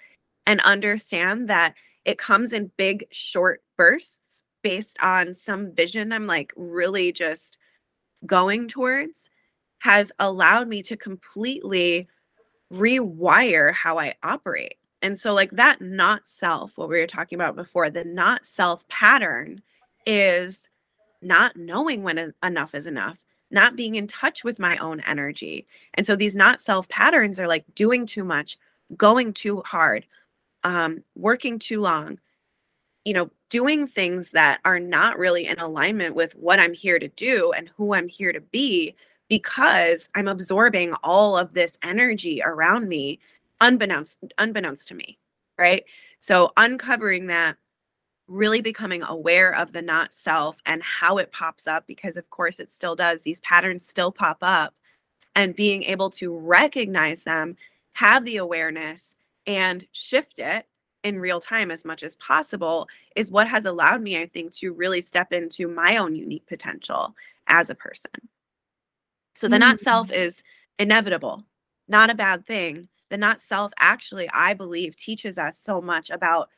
[0.46, 6.52] and understand that it comes in big, short bursts based on some vision I'm like
[6.56, 7.58] really just
[8.24, 9.30] going towards
[9.78, 12.08] has allowed me to completely
[12.72, 14.76] rewire how I operate.
[15.02, 18.86] And so, like that not self, what we were talking about before, the not self
[18.88, 19.62] pattern
[20.06, 20.68] is
[21.22, 23.18] not knowing when enough is enough,
[23.50, 25.66] not being in touch with my own energy.
[25.94, 28.58] And so, these not self patterns are like doing too much,
[28.96, 30.06] going too hard,
[30.64, 32.18] um, working too long,
[33.04, 37.08] you know, doing things that are not really in alignment with what I'm here to
[37.08, 38.94] do and who I'm here to be
[39.28, 43.18] because I'm absorbing all of this energy around me
[43.60, 45.18] unbeknownst unbeknownst to me,
[45.58, 45.84] right?
[46.20, 47.56] So uncovering that
[48.28, 52.58] really becoming aware of the not self and how it pops up because of course
[52.58, 54.74] it still does these patterns still pop up
[55.36, 57.56] and being able to recognize them
[57.92, 59.14] have the awareness
[59.46, 60.66] and shift it
[61.04, 64.72] in real time as much as possible is what has allowed me i think to
[64.72, 67.14] really step into my own unique potential
[67.46, 68.10] as a person
[69.36, 69.68] so the mm-hmm.
[69.68, 70.14] not self mm.
[70.14, 70.42] is
[70.78, 71.44] inevitable,
[71.88, 72.88] not a bad thing.
[73.10, 76.48] The not self actually, I believe, teaches us so much about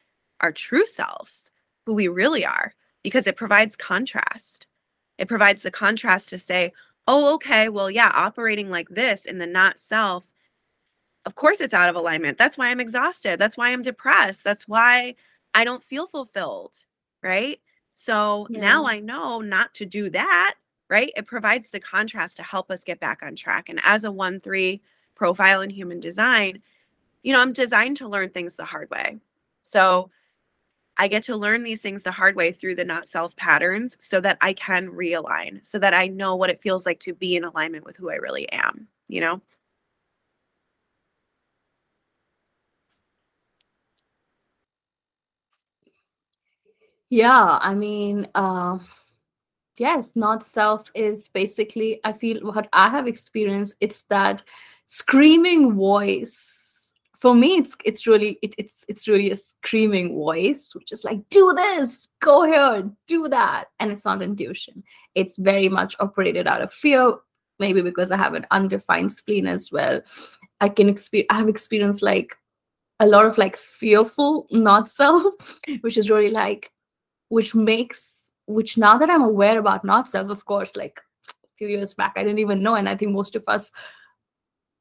[0.41, 1.51] our true selves,
[1.85, 4.67] who we really are, because it provides contrast.
[5.19, 6.73] It provides the contrast to say,
[7.07, 10.27] oh, okay, well, yeah, operating like this in the not self,
[11.27, 12.39] of course it's out of alignment.
[12.39, 13.39] That's why I'm exhausted.
[13.39, 14.45] That's why I'm depressed.
[14.45, 15.17] That's why
[15.55, 16.85] I don't feel fulfilled.
[17.23, 17.61] Right.
[17.95, 18.61] So yeah.
[18.61, 20.55] now I know not to do that
[20.89, 21.11] right?
[21.17, 23.69] It provides the contrast to help us get back on track.
[23.69, 24.81] And as a 1 3
[25.19, 26.63] profile in human design,
[27.23, 29.19] you know, I'm designed to learn things the hard way.
[29.63, 30.11] So
[30.99, 34.21] I get to learn these things the hard way through the not self patterns so
[34.21, 37.45] that I can realign, so that I know what it feels like to be in
[37.45, 39.41] alignment with who I really am, you know?
[47.11, 48.79] Yeah, I mean, uh,
[49.79, 54.43] yes not self is basically i feel what i have experienced it's that
[54.89, 56.91] screaming voice.
[57.19, 61.29] For me it's it's really it, it's it's really a screaming voice which is like
[61.31, 62.09] do this!
[62.21, 63.67] Go here do that!
[63.81, 67.15] And it's not intuition it's very much operated out of fear
[67.59, 70.01] maybe because i have an undefined spleen as well.
[70.61, 72.37] I can experience i have experienced like
[73.01, 75.35] a lot of like fearful not self
[75.81, 76.71] which is really like
[77.29, 81.69] which makes which now that I'm aware about not self, of course, like a few
[81.69, 82.75] years back, I didn't even know.
[82.75, 83.71] And I think most of us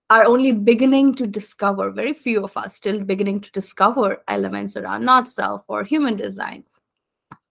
[0.09, 5.03] are only beginning to discover, very few of us still beginning to discover elements around
[5.03, 6.63] not self or human design.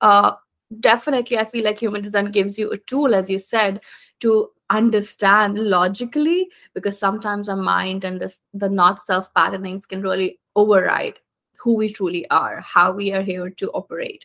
[0.00, 0.32] Uh,
[0.80, 3.80] definitely, I feel like human design gives you a tool, as you said,
[4.20, 10.38] to understand logically, because sometimes our mind and this, the not self patternings can really
[10.54, 11.18] override
[11.58, 14.24] who we truly are, how we are here to operate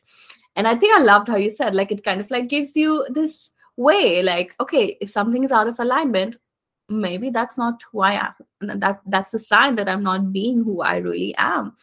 [0.56, 3.06] and i think i loved how you said like it kind of like gives you
[3.10, 6.38] this way like okay if something is out of alignment
[6.92, 8.80] maybe that's not who i am.
[8.80, 11.76] That that's a sign that i'm not being who i really am.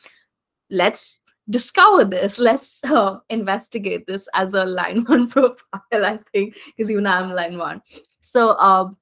[0.71, 2.39] Let's discover this.
[2.39, 7.59] Let's uh, investigate this as a line one profile i think because even i'm line
[7.59, 7.83] one.
[8.21, 8.97] So um,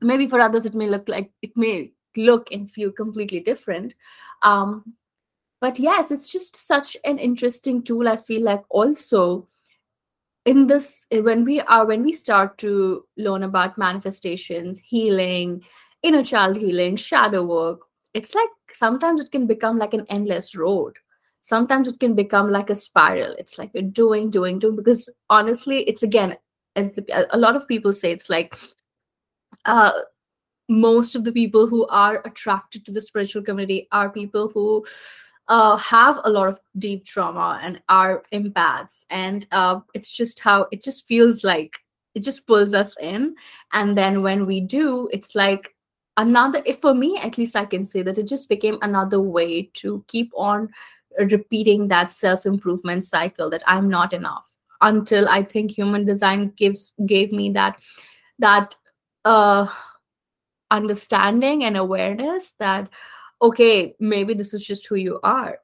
[0.00, 3.94] maybe for others it may look like it may look and feel completely different.
[4.42, 4.94] Um,
[5.60, 9.48] but yes it's just such an interesting tool i feel like also
[10.44, 15.62] in this when we are when we start to learn about manifestations healing
[16.02, 17.80] inner child healing shadow work
[18.14, 20.96] it's like sometimes it can become like an endless road.
[21.42, 23.34] Sometimes it can become like a spiral.
[23.38, 26.36] It's like you're doing doing doing because honestly it's again
[26.76, 28.56] as the, a lot of people say it's like
[29.64, 29.92] uh
[30.68, 34.84] most of the people who are attracted to the spiritual community are people who
[35.48, 40.66] uh, have a lot of deep trauma and are empaths and uh, it's just how
[40.72, 41.78] it just feels like
[42.14, 43.34] it just pulls us in.
[43.72, 45.74] And then when we do it's like
[46.16, 49.62] another if for me at least i can say that it just became another way
[49.72, 50.68] to keep on
[51.30, 54.48] repeating that self improvement cycle that i'm not enough.
[54.82, 57.80] Until i think human design gives gave me that
[58.38, 58.74] that
[59.24, 59.66] uh
[60.70, 62.88] understanding and awareness that
[63.42, 65.58] okay maybe this is just who you are.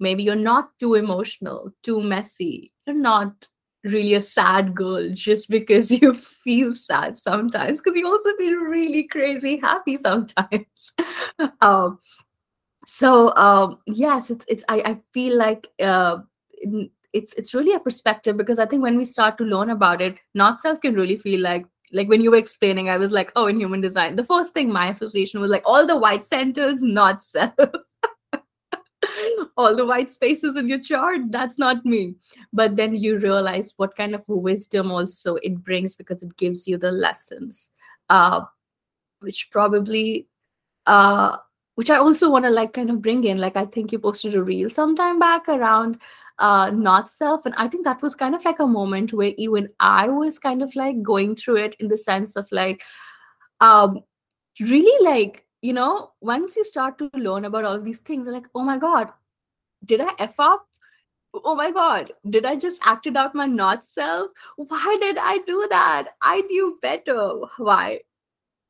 [0.00, 2.72] Maybe you're not too emotional too messy.
[2.86, 3.46] You're not
[3.84, 9.06] really a sad girl just because you feel sad sometimes because you also feel really
[9.08, 10.94] crazy happy sometimes.
[11.60, 11.98] Um
[12.86, 16.18] so um yes it's it's i, I feel like uh
[17.12, 20.18] it's it's really a perspective because i think when we start to learn about it
[20.34, 23.46] not self can really feel like like when you were explaining i was like oh
[23.46, 24.16] in human design.
[24.16, 27.54] The first thing my association was like all the white centers not self.
[29.56, 32.14] All the white spaces in your chart that's not me.
[32.52, 36.78] But then you realize what kind of wisdom also it brings because it gives you
[36.78, 37.70] the lessons
[38.10, 38.40] uh
[39.20, 40.26] which probably
[40.86, 41.36] uh
[41.76, 43.38] which i also want to like kind of bring in.
[43.38, 46.00] Like i think you posted a reel sometime back around
[46.38, 47.46] uh not self.
[47.46, 50.62] And i think that was kind of like a moment where even i was kind
[50.62, 52.82] of like going through it in the sense of like
[53.60, 54.00] um
[54.60, 58.48] really like you know once you start to learn about all these things you're like
[58.54, 59.08] oh my god
[59.84, 60.66] did i f up?
[61.34, 64.30] Oh my god did i just acted out my not self?
[64.56, 66.10] Why did i do that?
[66.22, 67.40] I knew better.
[67.58, 68.00] Why?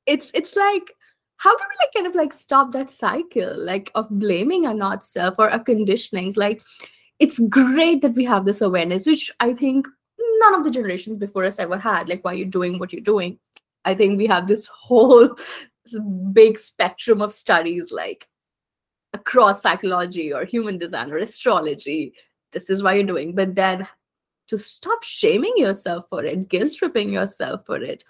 [0.06, 0.94] It's it's like
[1.36, 5.04] how can we like kind of like stop that cycle like of blaming our not
[5.04, 6.36] self or our conditionings?
[6.36, 6.62] Like
[7.18, 9.86] it's great that we have this awareness, which I think
[10.38, 12.08] none of the generations before us ever had.
[12.08, 13.38] Like, why you're doing what you're doing.
[13.84, 15.36] I think we have this whole
[16.32, 18.28] big spectrum of studies, like
[19.12, 22.14] across psychology or human design or astrology.
[22.52, 23.34] This is why you're doing.
[23.34, 23.86] But then
[24.48, 28.04] to stop shaming yourself for it, guilt tripping yourself for it,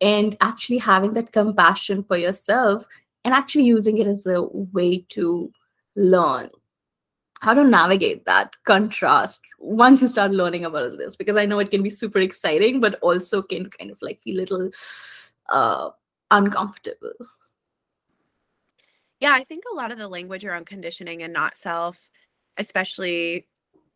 [0.00, 2.84] and actually having that compassion for yourself
[3.24, 5.52] and actually using it as a way to
[5.94, 6.48] learn
[7.40, 11.70] how to navigate that contrast once you start learning about this because i know it
[11.70, 14.70] can be super exciting but also can kind of like feel a little
[15.48, 15.90] uh
[16.30, 17.12] uncomfortable.
[19.18, 22.10] Yeah i think a lot of the language around conditioning and not self
[22.56, 23.46] especially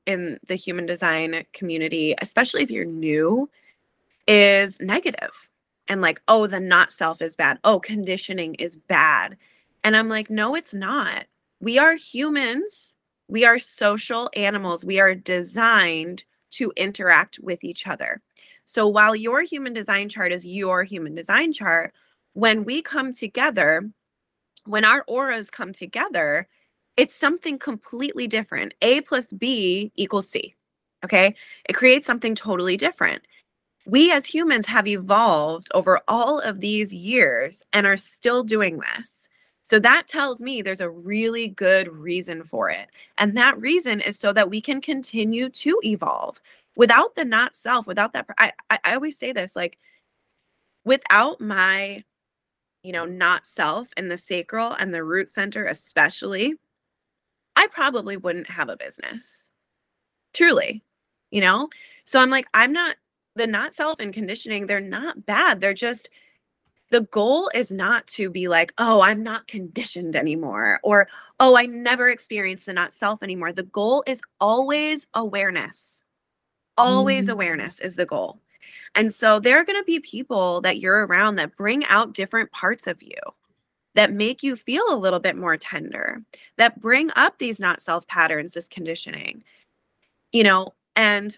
[0.06, 3.48] in the human design community especially if you're new
[4.26, 5.48] is negative.
[5.88, 7.58] And like oh the not self is bad.
[7.64, 9.36] Oh conditioning is bad.
[9.82, 11.26] And i'm like no it's not.
[11.60, 12.96] We are humans
[13.34, 14.84] we are social animals.
[14.84, 16.22] We are designed
[16.52, 18.22] to interact with each other.
[18.64, 21.92] So while your human design chart is your human design chart,
[22.34, 23.90] when we come together,
[24.66, 26.46] when our auras come together,
[26.96, 28.72] it's something completely different.
[28.82, 30.54] A plus B equals C.
[31.04, 31.34] Okay.
[31.68, 33.22] It creates something totally different.
[33.84, 39.28] We as humans have evolved over all of these years and are still doing this.
[39.64, 42.88] So that tells me there's a really good reason for it.
[43.16, 46.40] And that reason is so that we can continue to evolve
[46.76, 48.26] without the not self, without that.
[48.38, 49.78] I, I, always say this like,
[50.84, 52.04] without my,
[52.82, 56.54] you know, not self and the sacral and the root center, especially,
[57.56, 59.50] I probably wouldn't have a business.
[60.34, 60.82] Truly,
[61.30, 61.68] you know?
[62.04, 62.96] So I'm like, I'm not
[63.34, 65.60] the not self and conditioning, they're not bad.
[65.60, 66.10] They're just,
[66.94, 71.08] the goal is not to be like, oh, I'm not conditioned anymore, or
[71.40, 73.52] oh, I never experienced the not self anymore.
[73.52, 76.04] The goal is always awareness.
[76.78, 77.32] Always mm-hmm.
[77.32, 78.38] awareness is the goal.
[78.94, 82.52] And so there are going to be people that you're around that bring out different
[82.52, 83.18] parts of you
[83.96, 86.22] that make you feel a little bit more tender,
[86.58, 89.42] that bring up these not self patterns, this conditioning,
[90.30, 91.36] you know, and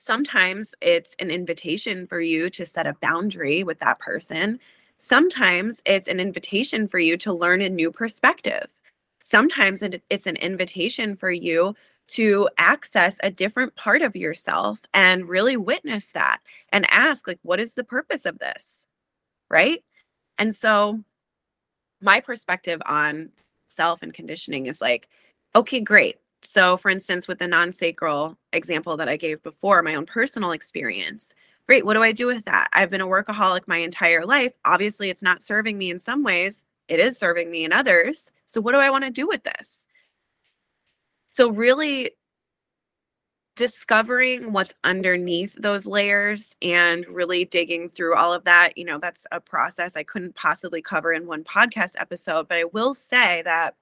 [0.00, 4.58] sometimes it's an invitation for you to set a boundary with that person.
[4.96, 8.66] Sometimes it's an invitation for you to learn a new perspective.
[9.22, 11.74] Sometimes it's an invitation for you
[12.08, 16.40] to access a different part of yourself and really witness that
[16.70, 18.86] and ask like what is the purpose of this?
[19.48, 19.84] Right?
[20.38, 21.04] And so
[22.00, 23.30] my perspective on
[23.68, 25.08] self and conditioning is like
[25.54, 26.16] okay, great.
[26.42, 30.52] So, for instance, with the non sacral example that I gave before, my own personal
[30.52, 31.34] experience,
[31.66, 31.84] great.
[31.84, 32.68] What do I do with that?
[32.72, 34.52] I've been a workaholic my entire life.
[34.64, 38.32] Obviously, it's not serving me in some ways, it is serving me in others.
[38.46, 39.86] So, what do I want to do with this?
[41.32, 42.12] So, really
[43.56, 49.26] discovering what's underneath those layers and really digging through all of that, you know, that's
[49.32, 52.48] a process I couldn't possibly cover in one podcast episode.
[52.48, 53.74] But I will say that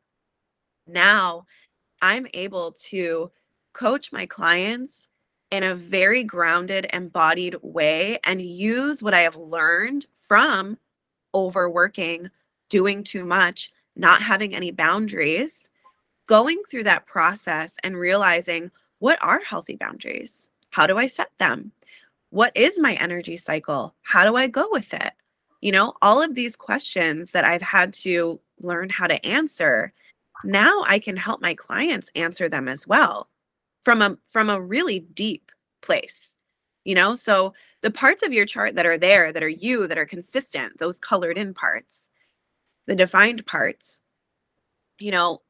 [0.89, 1.47] now
[2.03, 3.31] I'm able to
[3.73, 5.09] coach my clients
[5.51, 10.79] in a very grounded, embodied way and use what I have learned from
[11.35, 12.31] overworking,
[12.69, 15.71] doing too much, not having any boundaries,
[16.27, 20.49] going through that process and realizing what are healthy boundaries?
[20.71, 21.73] How do I set them?
[22.31, 23.95] What is my energy cycle?
[24.03, 25.13] How do I go with it?
[25.61, 29.93] You know, all of these questions that I've had to learn how to answer,
[30.45, 33.29] now I can help my clients answer them as well
[33.85, 35.51] from a from a really deep
[35.83, 36.35] place.
[36.85, 39.99] You know, so the parts of your chart that are there that are you that
[39.99, 42.09] are consistent, those colored in parts,
[42.87, 44.01] the defined parts,
[44.99, 45.43] you know,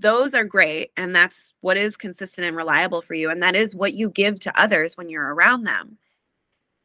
[0.00, 3.74] those are great and that's what is consistent and reliable for you and that is
[3.74, 5.98] what you give to others when you're around them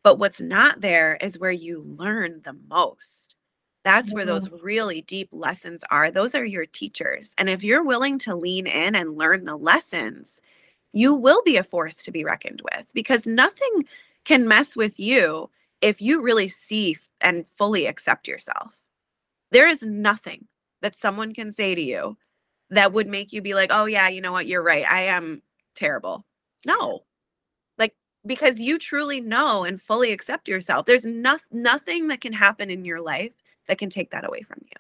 [0.04, 3.36] but what's not there is where you learn the most
[3.84, 4.34] that's where mm-hmm.
[4.34, 8.68] those really deep lessons are those are your teachers and if you're willing to lean
[8.68, 10.42] in and learn the lessons
[10.92, 13.86] you will be a force to be reckoned with because nothing
[14.26, 15.50] can mess with you
[15.82, 18.72] if you really see and fully accept yourself
[19.52, 20.48] there is nothing
[20.82, 22.18] that someone can say to you
[22.74, 24.48] that would make you be like, oh, yeah, you know what?
[24.48, 24.86] You're right.
[24.90, 25.42] I am
[25.76, 26.26] terrible.
[26.66, 27.04] No.
[27.78, 30.86] Like, because you truly know and fully accept yourself.
[30.86, 33.32] There's no- nothing that can happen in your life
[33.68, 34.78] that can take that away from you.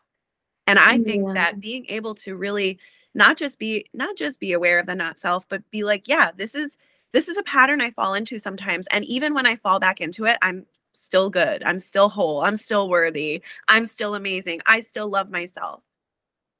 [0.68, 1.34] And I think yeah.
[1.34, 2.80] that being able to really
[3.14, 6.32] not just be not just be aware of the not self, but be like, yeah,
[6.36, 6.78] this is
[7.12, 8.88] this is a pattern I fall into sometimes.
[8.88, 11.64] And even when I fall back into it, I'm still good.
[11.64, 12.42] I'm still whole.
[12.42, 13.44] I'm still worthy.
[13.68, 14.62] I'm still amazing.
[14.66, 15.84] I still love myself.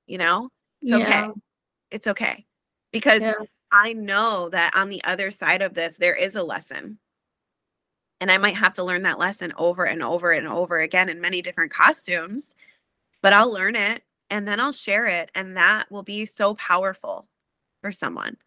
[0.06, 0.50] You know?
[0.82, 0.98] It's yeah.
[0.98, 1.40] okay.
[1.92, 2.46] It's okay.
[2.92, 3.34] Because yeah.
[3.72, 7.00] I know that on the other side of this, there is a lesson.
[8.24, 11.20] And I might have to learn that lesson over and over and over again in
[11.20, 12.56] many different costumes,
[13.22, 15.30] but I'll learn it and then I'll share it.
[15.36, 17.28] And that will be so powerful
[17.82, 18.38] for someone.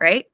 [0.00, 0.26] Right.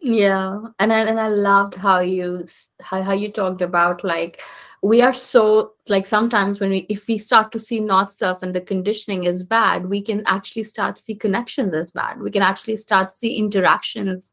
[0.00, 2.44] Yeah, and I, and I loved how you
[2.82, 4.42] how, how you talked about like
[4.82, 8.54] we are so like sometimes when we if we start to see not self and
[8.54, 12.20] the conditioning is bad, we can actually start see connections as bad.
[12.20, 14.30] We can actually start see interactions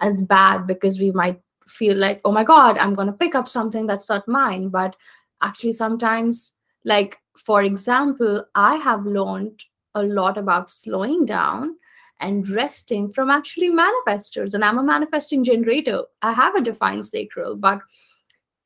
[0.00, 3.86] as bad because we might feel like oh my god I'm gonna pick up something
[3.86, 4.68] that's not mine.
[4.68, 4.96] But
[5.42, 6.52] actually sometimes
[6.84, 9.62] like for example I have learned
[9.94, 11.76] a lot about slowing down
[12.20, 14.54] and resting from actually manifestors.
[14.54, 16.02] And I'm a manifesting generator.
[16.22, 17.80] I have a defined sacral, but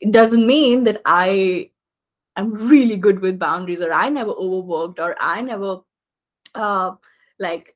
[0.01, 1.71] it doesn't mean that I
[2.37, 5.81] am really good with boundaries or I never overworked or I never
[6.55, 6.93] uh
[7.39, 7.72] like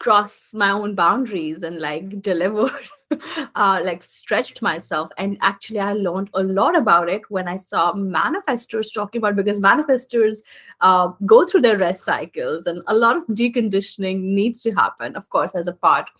[0.00, 2.88] cross my own boundaries and like delivered
[3.54, 5.10] uh like stretched myself.
[5.18, 9.60] And actually i learned a lot about it when i saw manifestors talking about because
[9.60, 10.38] manifestors
[10.80, 15.14] uh, go through their rest cycles and a lot of deconditioning needs to happen.
[15.16, 16.10] Of course as a part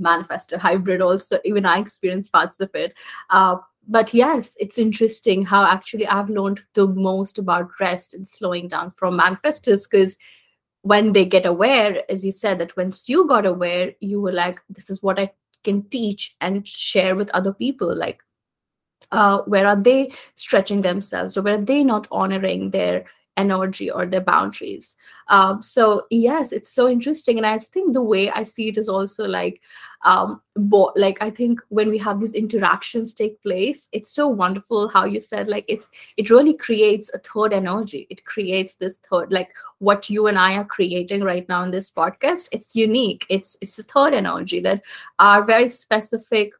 [0.00, 2.94] manifestor hybrid also even i experienced parts of it.
[3.30, 3.56] Uh,
[3.88, 8.90] but yes it's interesting how actually i've learned the most about rest and slowing down
[8.90, 10.18] from manifestors because
[10.82, 14.60] when they get aware as you said that once you got aware you were like
[14.68, 15.30] this is what i
[15.62, 18.22] can teach and share with other people like
[19.12, 23.04] uh, where are they stretching themselves or where are they not honoring their
[23.36, 24.96] energy or their boundaries.
[25.28, 28.88] Um, so yes it's so interesting and i think the way i see it is
[28.88, 29.60] also like
[30.04, 34.88] um bo- like i think when we have these interactions take place it's so wonderful
[34.88, 38.06] how you said like it's it really creates a third energy.
[38.10, 41.90] It creates this third like what you and i are creating right now in this
[41.90, 43.26] podcast it's unique.
[43.28, 44.82] It's it's a third energy that
[45.18, 46.52] are very specific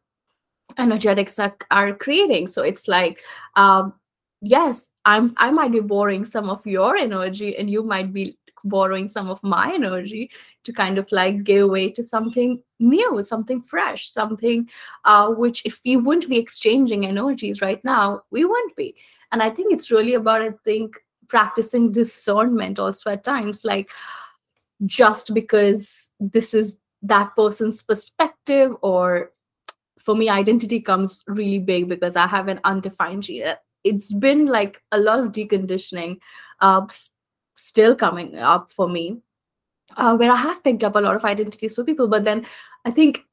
[0.78, 2.48] energetics are, are creating.
[2.48, 3.22] So it's like
[3.56, 3.94] um
[4.42, 9.08] yes i'm i might be borrowing some of your energy and you might be borrowing
[9.08, 10.30] some of my energy
[10.64, 14.68] to kind of like give away to something new something fresh something
[15.04, 18.94] uh, which if we wouldn't be exchanging energies right now we wouldn't be.
[19.32, 20.96] And i think it's really about i think
[21.28, 23.90] practicing discernment also at times like
[24.86, 29.32] just because this is that person's perspective or
[29.98, 33.22] for me identity comes really big because i have an undefined
[33.84, 36.18] it's been like a lot of deconditioning
[36.60, 36.86] uh,
[37.56, 39.18] still coming up for me
[39.96, 42.44] uh, where i have picked up a lot of identities for people but then
[42.84, 43.24] i think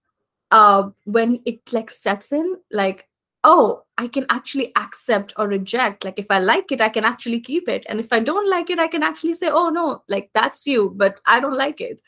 [0.52, 3.08] uh, when it like sets in like
[3.44, 7.40] oh i can actually accept or reject like if i like it i can actually
[7.40, 10.30] keep it and if i don't like it i can actually say oh no like
[10.34, 12.02] that's you but i don't like it.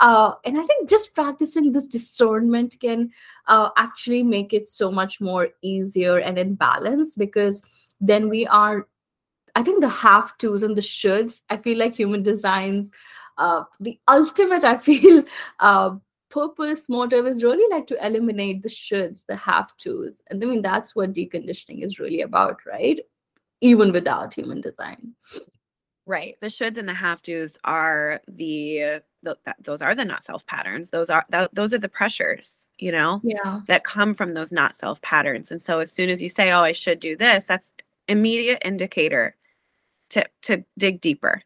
[0.00, 3.10] Uh, and i think just practicing this discernment can
[3.46, 7.62] uh, actually make it so much more easier and in balance because
[8.00, 8.86] then we are
[9.54, 12.90] i think the have to's and the shoulds i feel like human designs
[13.38, 15.22] uh, the ultimate i feel
[15.60, 15.90] uh,
[16.34, 20.20] purpose motive is really like to eliminate the shoulds the have to's.
[20.28, 22.98] And i mean that's what deconditioning is really about right?
[23.60, 25.14] Even without human design
[26.06, 30.22] right the shoulds and the have to's are the, the that, those are the not
[30.22, 34.34] self patterns those are that, those are the pressures you know yeah that come from
[34.34, 37.16] those not self patterns and so as soon as you say oh i should do
[37.16, 37.72] this that's
[38.08, 39.34] immediate indicator
[40.10, 41.42] to to dig deeper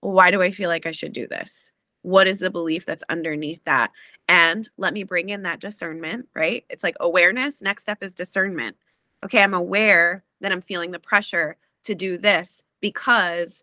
[0.00, 1.70] why do i feel like i should do this
[2.00, 3.92] what is the belief that's underneath that
[4.28, 6.64] and let me bring in that discernment, right?
[6.70, 7.60] It's like awareness.
[7.60, 8.76] Next step is discernment.
[9.24, 13.62] Okay, I'm aware that I'm feeling the pressure to do this because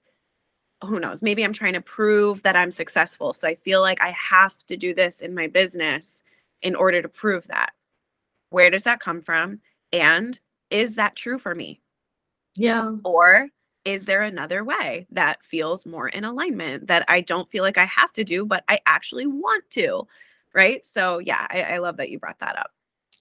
[0.84, 3.34] who knows, maybe I'm trying to prove that I'm successful.
[3.34, 6.23] So I feel like I have to do this in my business
[6.61, 7.71] in order to prove that.
[8.49, 9.59] Where does that come from?
[9.91, 11.82] And is that true for me?
[12.55, 12.95] Yeah.
[13.03, 13.49] Or
[13.86, 17.86] is there another way that feels more in alignment that I don't feel like I
[17.86, 20.07] have to do, but I actually want to?
[20.53, 22.71] right so yeah I, I love that you brought that up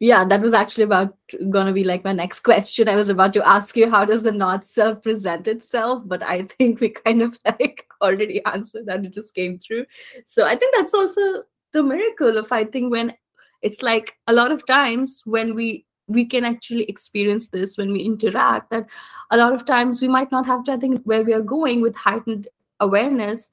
[0.00, 1.14] yeah that was actually about
[1.50, 2.88] gonna be like my next question.
[2.88, 6.02] I was about to ask you how does the not self present itself?
[6.06, 9.04] But i think we kind of like already answered that.
[9.04, 9.86] It just came through.
[10.26, 11.42] So i think that's also
[11.72, 13.14] the miracle of i think when
[13.62, 18.00] it's like a lot of times when we we can actually experience this when we
[18.00, 18.88] interact that
[19.30, 21.80] a lot of times we might not have to i think where we are going
[21.80, 22.48] with heightened
[22.80, 23.50] awareness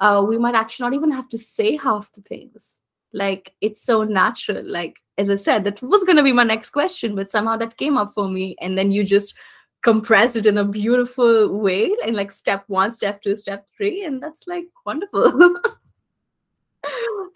[0.00, 2.82] uh, we might actually not even have to say half the things
[3.12, 4.62] like it's so natural.
[4.64, 7.76] Like as i said that was going to be my next question but somehow that
[7.76, 9.36] came up for me and then you just
[9.82, 14.22] compressed it in a beautiful way and like step one step two step three and
[14.22, 15.60] that's like wonderful.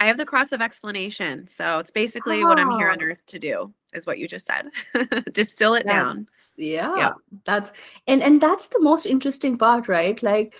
[0.00, 2.46] I have the cross of explanation so it's basically oh.
[2.46, 4.70] what i'm here on earth to do is what you just said.
[5.32, 6.96] Distill it that's, down yeah.
[6.96, 7.14] yep.
[7.44, 7.72] that's
[8.06, 10.20] and and that's the most interesting part right?
[10.22, 10.54] Like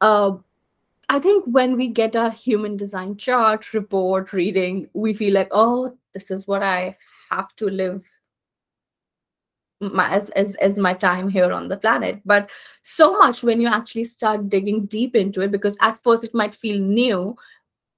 [0.00, 0.32] uh
[1.08, 5.96] I think when we get a human design chart, report, reading, we feel like, oh,
[6.12, 6.96] this is what I
[7.30, 8.04] have to live
[9.80, 12.20] my, as, as, as my time here on the planet.
[12.24, 12.50] But
[12.82, 16.54] so much when you actually start digging deep into it, because at first it might
[16.54, 17.36] feel new,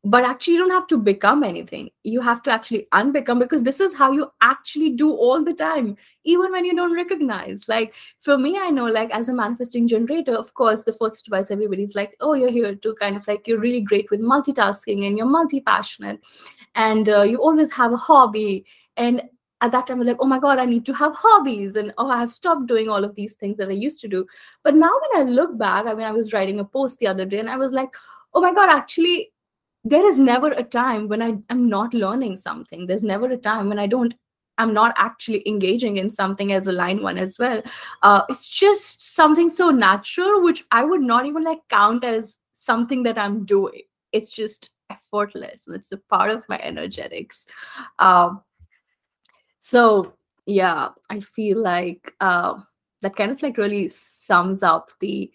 [0.03, 3.81] but actually you don't have to become anything you have to actually unbecome because this
[3.81, 5.95] is how you actually do all the time
[6.25, 10.35] even when you don't recognize like for me i know like as a manifesting generator
[10.35, 13.61] of course the first advice everybody's like oh you're here to kind of like you're
[13.61, 16.19] really great with multitasking and you're multi-passionate
[16.75, 18.65] and uh, you always have a hobby
[18.97, 19.23] and
[19.63, 21.77] at that time I was like, oh my God, I need to have hobbies.
[21.77, 24.27] And oh, I have stopped doing all of these things that I used to do.
[24.63, 27.27] But now when I look back, I mean, I was writing a post the other
[27.27, 27.91] day and I was like,
[28.33, 29.33] oh my God, actually,
[29.85, 32.87] there is never a time when I am not learning something.
[32.87, 34.15] There's never a time when I don't
[34.59, 37.63] I'm not actually engaging in something as a line one as well.
[38.03, 43.03] Uh, it's just something so natural, which I would not even like count as something
[43.05, 43.83] that I'm doing.
[44.13, 45.65] It's just effortless.
[45.67, 47.47] It's a part of my energetics.
[47.99, 48.35] Uh,
[49.61, 50.13] so
[50.45, 52.61] yeah, I feel like uh,
[53.01, 55.31] that kind of like really sums up the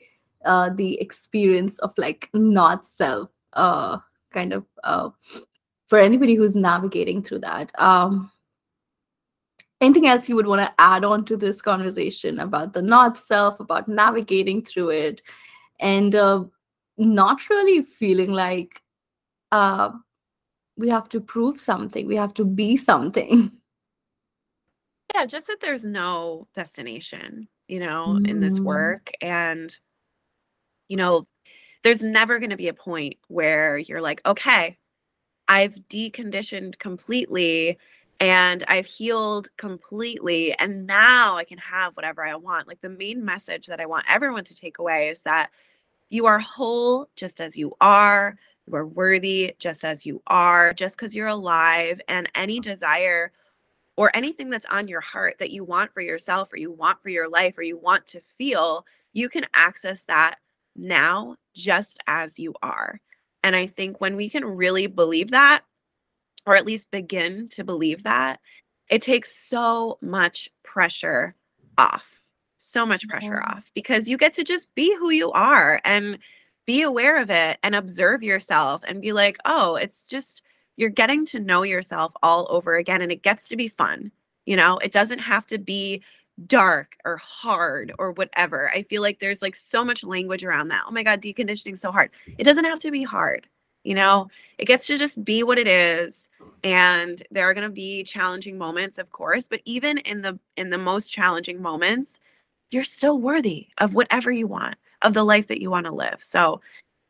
[0.45, 3.97] uh, the experience of like not self uh,
[4.35, 5.09] kind of uh,
[5.87, 7.71] for anybody who's navigating through that.
[7.79, 8.31] Um,
[9.81, 13.59] anything else you would want to add on to this conversation about the not self,
[13.59, 15.21] about navigating through it,
[15.79, 16.43] and uh,
[16.97, 18.81] not really feeling like
[19.51, 19.89] uh,
[20.77, 23.51] we have to prove something, we have to be something.
[25.13, 28.27] Yeah, just that there's no destination, you know, mm.
[28.27, 28.65] in this mm.
[28.65, 29.11] work.
[29.21, 29.73] And,
[30.89, 31.23] you know,
[31.85, 34.75] there's never going to be a point where you're like, okay,
[35.47, 37.77] I've deconditioned completely
[38.19, 40.57] and I've healed completely.
[40.57, 42.67] And now I can have whatever I want.
[42.67, 45.51] Like the main message that I want everyone to take away is that
[46.09, 48.35] you are whole just as you are.
[48.65, 52.01] You are worthy just as you are, just because you're alive.
[52.07, 53.31] And any desire
[53.95, 57.09] or anything that's on your heart that you want for yourself or you want for
[57.09, 60.37] your life or you want to feel, you can access that
[60.75, 62.99] now just as you are.
[63.43, 65.63] And I think when we can really believe that,
[66.45, 68.39] or at least begin to believe that,
[68.89, 71.35] it takes so much pressure
[71.77, 72.21] off.
[72.57, 73.57] So much pressure yeah.
[73.57, 76.17] off because you get to just be who you are and
[76.65, 80.41] be aware of it and observe yourself and be like, oh, it's just
[80.75, 84.11] you're getting to know yourself all over again and it gets to be fun.
[84.45, 86.01] You know, it doesn't have to be
[86.47, 88.69] dark or hard or whatever.
[88.71, 90.83] I feel like there's like so much language around that.
[90.87, 92.11] Oh my God, deconditioning so hard.
[92.37, 93.47] It doesn't have to be hard.
[93.83, 96.27] You know, it gets to just be what it is.
[96.63, 100.71] And there are going to be challenging moments, of course, but even in the in
[100.71, 102.19] the most challenging moments,
[102.71, 106.21] you're still worthy of whatever you want, of the life that you want to live.
[106.21, 106.61] So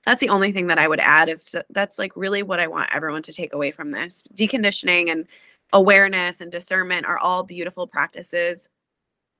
[0.06, 2.68] that's the only thing that I would add is to, that's like really what I
[2.68, 4.22] want everyone to take away from this.
[4.36, 5.26] Deconditioning and
[5.74, 8.70] awareness and discernment are all beautiful practices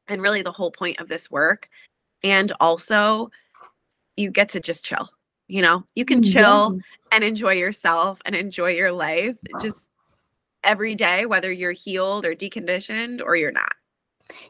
[0.08, 1.70] and really the whole point of this work.
[2.24, 3.32] And also,
[4.18, 5.10] you get to just chill.
[5.48, 6.82] You know, you can mm, chill yeah.
[7.12, 9.88] and enjoy yourself and enjoy your life just
[10.64, 13.74] every day, whether you're healed or deconditioned or you're not.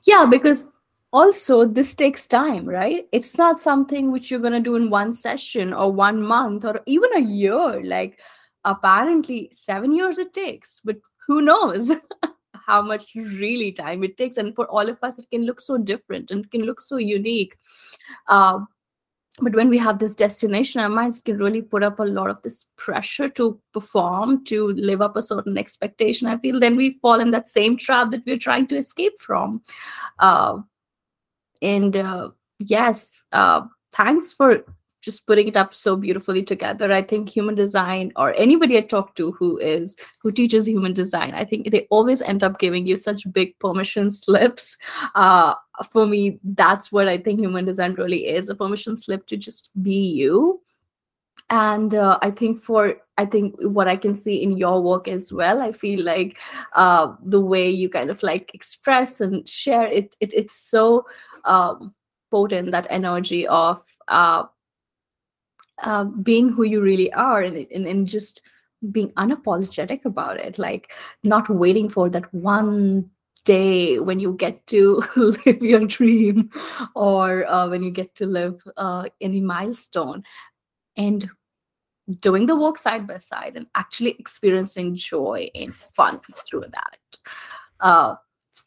[0.03, 0.64] Yeah, because
[1.12, 3.08] also this takes time, right?
[3.12, 6.82] It's not something which you're going to do in one session or one month or
[6.86, 7.84] even a year.
[7.84, 8.20] Like,
[8.64, 10.97] apparently, seven years it takes, but
[11.28, 11.91] who knows?
[12.66, 14.38] how much really time it takes.
[14.38, 17.57] And for all of us it can look so different and can look so unique.
[18.28, 18.59] Uh,
[19.41, 22.41] but when we have this destination our minds can really put up a lot of
[22.41, 26.59] this pressure to perform to live up a certain expectation i feel.
[26.59, 29.61] Then we fall in that same trap that we're trying to escape from.
[30.20, 30.59] Uh,
[31.61, 33.61] and uh, yes uh,
[33.91, 34.63] thanks for
[35.06, 36.91] just putting it up so beautifully together.
[36.91, 41.34] I think human design or anybody i talk to who is who teaches human design
[41.34, 44.78] i think they always end up giving you such big permission slips.
[45.14, 45.53] Uh,
[45.91, 49.72] for me that's what i think human design really is a permission slip to just
[49.82, 50.62] be you.
[51.49, 55.32] And uh, i think for i think what i can see in your work as
[55.32, 56.38] well i feel like
[56.74, 61.06] uh, the way you kind of like express and share it, it it's so
[61.43, 61.93] um,
[62.32, 64.43] potent that energy of uh,
[65.84, 68.41] uh, being who you really are and, and, and just
[68.91, 70.91] being unapologetic about it like
[71.23, 73.09] not waiting for that one
[73.45, 76.49] day when you get to live your dream
[76.95, 80.23] or uh, when you get to live uh, any milestone
[80.97, 81.30] and
[82.21, 86.99] doing the work side by side and actually experiencing joy and fun through that.
[87.80, 88.15] Uh,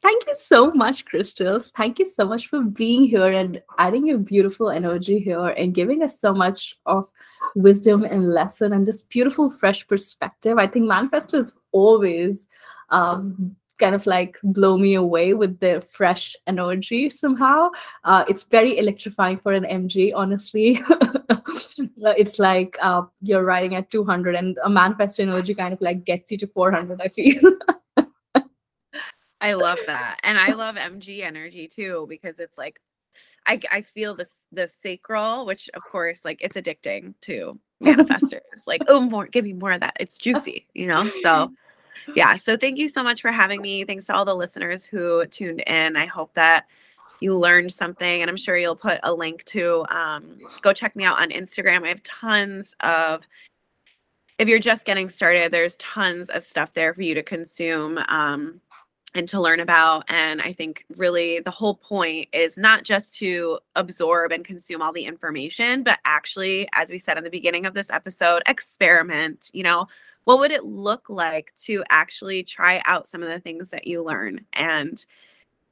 [0.00, 1.72] Thank you so much, Krystals.
[1.76, 6.02] Thank you so much for being here and adding your beautiful energy here and giving
[6.02, 7.08] us so much of
[7.56, 10.56] wisdom and lesson and this beautiful, fresh perspective.
[10.56, 12.46] I think manifestors always
[12.90, 17.70] um, kind of like blow me away with their fresh energy somehow.
[18.04, 20.80] Uh, it's very electrifying for an MG, honestly.
[22.16, 26.30] it's like uh, you're riding at 200 and a manifestor energy kind of like gets
[26.30, 27.40] you to 400, I feel.
[29.40, 30.18] I love that.
[30.22, 32.80] And I love MG energy too because it's like
[33.46, 38.66] I I feel this the sacral, which of course like it's addicting to manifestors.
[38.66, 39.96] like, oh more, give me more of that.
[40.00, 41.08] It's juicy, you know?
[41.08, 41.52] So
[42.14, 42.36] yeah.
[42.36, 43.84] So thank you so much for having me.
[43.84, 45.96] Thanks to all the listeners who tuned in.
[45.96, 46.66] I hope that
[47.20, 51.04] you learned something and I'm sure you'll put a link to um, go check me
[51.04, 51.84] out on Instagram.
[51.84, 53.26] I have tons of
[54.38, 57.98] if you're just getting started, there's tons of stuff there for you to consume.
[58.08, 58.60] Um,
[59.18, 60.04] and to learn about.
[60.08, 64.92] And I think really the whole point is not just to absorb and consume all
[64.92, 69.50] the information, but actually, as we said in the beginning of this episode, experiment.
[69.52, 69.88] You know,
[70.24, 74.04] what would it look like to actually try out some of the things that you
[74.04, 74.46] learn?
[74.52, 75.04] And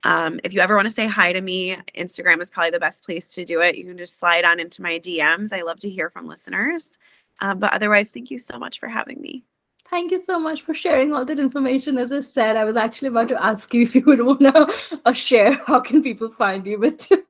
[0.02, 3.04] um, if you ever want to say hi to me, Instagram is probably the best
[3.04, 3.76] place to do it.
[3.76, 5.52] You can just slide on into my DMs.
[5.52, 6.98] I love to hear from listeners.
[7.40, 9.44] Um, but otherwise, thank you so much for having me.
[9.88, 11.96] Thank you so much for sharing all that information.
[11.96, 14.98] As I said, I was actually about to ask you if you would want to
[15.04, 17.00] uh, share how can people find you, but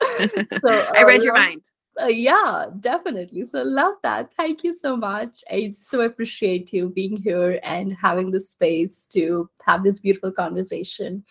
[0.64, 1.70] so, uh, I read your mind.
[2.00, 3.44] Uh, yeah, definitely.
[3.44, 4.32] So love that.
[4.36, 5.42] Thank you so much.
[5.50, 11.24] I so appreciate you being here and having the space to have this beautiful conversation.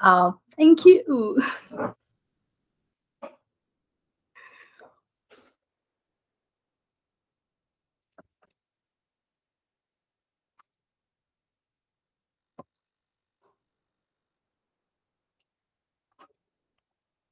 [0.00, 1.42] Uh, thank you.